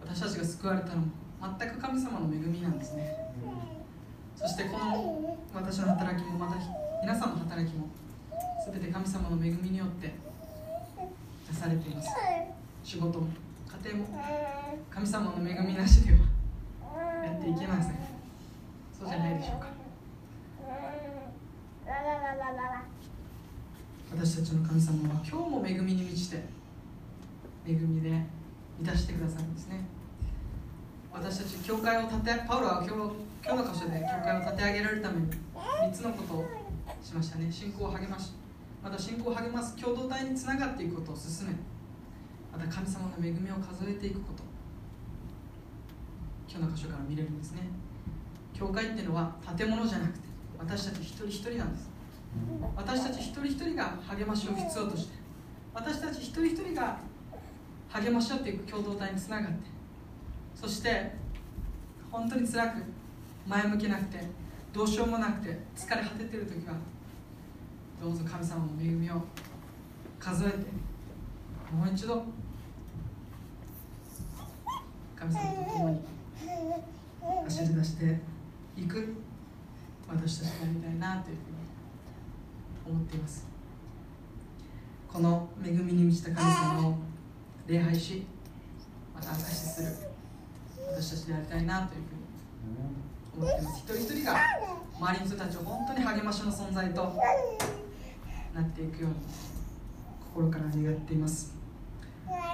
[0.00, 1.06] 私たちが救われたのも
[1.58, 3.16] 全く神様の恵みなんですね。
[4.36, 6.56] そしてこの私の働きもまた
[7.02, 7.86] 皆さんの働きも
[8.70, 10.14] 全て神様の恵みによって
[11.50, 12.08] 出されています。
[12.84, 13.28] 仕事も
[13.84, 14.20] 家庭も
[14.90, 16.18] 神様の恵みなしでは
[17.24, 17.94] やっていけません。
[18.98, 19.66] そうじゃないでしょうか。
[24.14, 26.44] 私たちの神様は今日も恵みに満ちて
[27.66, 28.10] 恵みで
[28.78, 29.86] 満たしてくださるんですね。
[31.10, 33.12] 私たち教会を建てパウロは今日
[33.42, 35.26] 今日の箇所で教会を立て上げられるために
[35.56, 36.46] 3つのことを
[37.02, 37.50] しましたね。
[37.50, 38.32] 信仰を励まし
[38.84, 39.74] また信仰を励ます。
[39.76, 41.54] 共同体につながっていくことを進め
[42.52, 44.42] また神様の恵みを数えていくこと。
[46.48, 47.62] 今日の箇所から見れるんですね。
[48.52, 50.28] 教会っていうのは建物じゃなくて
[50.58, 51.91] 私たち一人一人なんです。
[52.76, 55.14] 私たち一人一人が励ましを必要として
[55.74, 56.98] 私たち一人一人が
[57.90, 59.56] 励まし合っていく共同体につながって
[60.54, 61.12] そして
[62.10, 62.82] 本当に辛く
[63.46, 64.20] 前向けなくて
[64.72, 66.74] どうしようもなくて疲れ果ててる時は
[68.00, 69.22] どうぞ神様の恵みを
[70.18, 70.56] 数えて
[71.72, 72.24] もう一度
[75.16, 76.00] 神様と共に
[77.44, 78.20] 走り出して
[78.76, 79.14] いく
[80.08, 81.36] 私たちがやりたいなという
[82.92, 83.46] 思っています。
[85.10, 86.94] この恵みに満ちた神様を
[87.66, 88.26] 礼拝し
[89.14, 89.88] また証しする。
[90.90, 92.02] 私たちでありたいなという
[93.34, 93.78] ふうに思っています。
[93.78, 94.36] 一人一人が
[95.00, 97.02] 周りの人たちを本当に励ましの存在と
[98.54, 99.16] なっていくように
[100.34, 101.54] 心から願っています。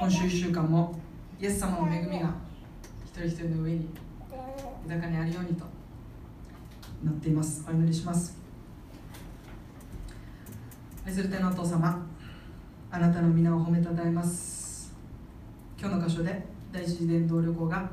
[0.01, 0.98] 今週1週間も
[1.40, 2.32] イエス様の恵みが
[3.05, 3.89] 一人一人の上に
[4.85, 5.65] 豊かにあるようにと
[7.02, 7.65] 祈っています。
[7.69, 8.38] お祈りします。
[11.09, 12.06] 愛する天のお父様
[12.90, 14.93] あなたの皆を褒めたたえます。
[15.80, 17.90] 今日の箇所で第一次伝道旅行が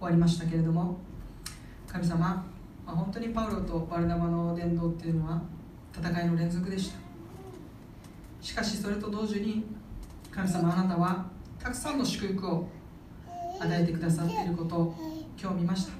[0.00, 0.98] 終わりましたけれども
[1.86, 2.44] 神様、ま
[2.84, 5.40] あ、本当にパウロとバルナバの伝道っていうのは
[5.96, 6.98] 戦いの連続でした。
[8.44, 9.64] しかしそれと同時に
[10.32, 11.26] 神様あなたは
[11.60, 12.68] たくさんの祝福を
[13.60, 14.94] 与えてくださっていることを
[15.40, 15.92] 今日見ました。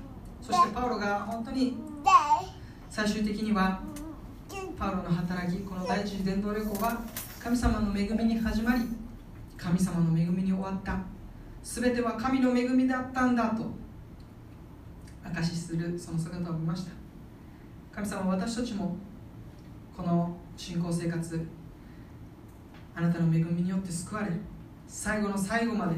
[0.42, 1.76] そしてパウロが本当に
[2.90, 3.80] 最終的には
[4.78, 7.00] パウロの働きこの第一次伝道旅行は
[7.42, 8.82] 神様の恵みに始まり
[9.56, 10.98] 神様の恵みに終わった。
[11.62, 13.64] 全ては神の恵みだったんだと
[15.24, 16.92] 証しするその姿を見ました。
[17.90, 18.96] 神様私たちも
[19.96, 21.46] この信仰生活
[22.94, 24.28] あなたの恵みによって救われ
[24.86, 25.96] 最後の最後まで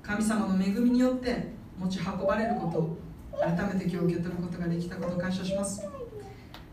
[0.00, 2.98] 神様の恵みによって持ち運ばれることを
[3.40, 5.84] 改めて今日受け取ることができたことを感謝します。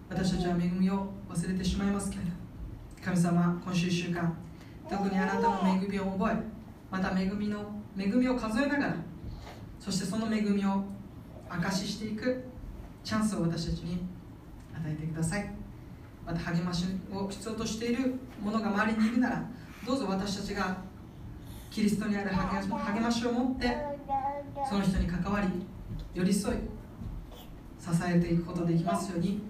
[0.09, 2.31] 私たちは恵みを忘れてしまいますけれど。
[3.01, 4.35] 神様今週1週間
[4.89, 6.35] 特にあなたの恵みを覚え
[6.91, 7.59] また恵みの
[7.97, 8.95] 恵みを数えながら
[9.79, 10.83] そしてその恵みを
[11.49, 12.43] 証ししていく
[13.03, 14.05] チャンスを私たちに
[14.73, 15.53] 与えてください。
[16.25, 19.43] また励ましを必要としている者が周りにいるなら
[19.85, 20.77] どうぞ私たちが
[21.71, 23.75] キリストにある励ましを持って
[24.69, 25.47] その人に関わり
[26.13, 26.57] 寄り添い
[27.79, 29.41] 支えていくことできますように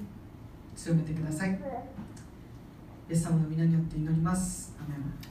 [0.79, 1.49] 強めてください。
[1.49, 4.73] イエス様の皆によって祈ります。
[4.79, 5.28] アメン。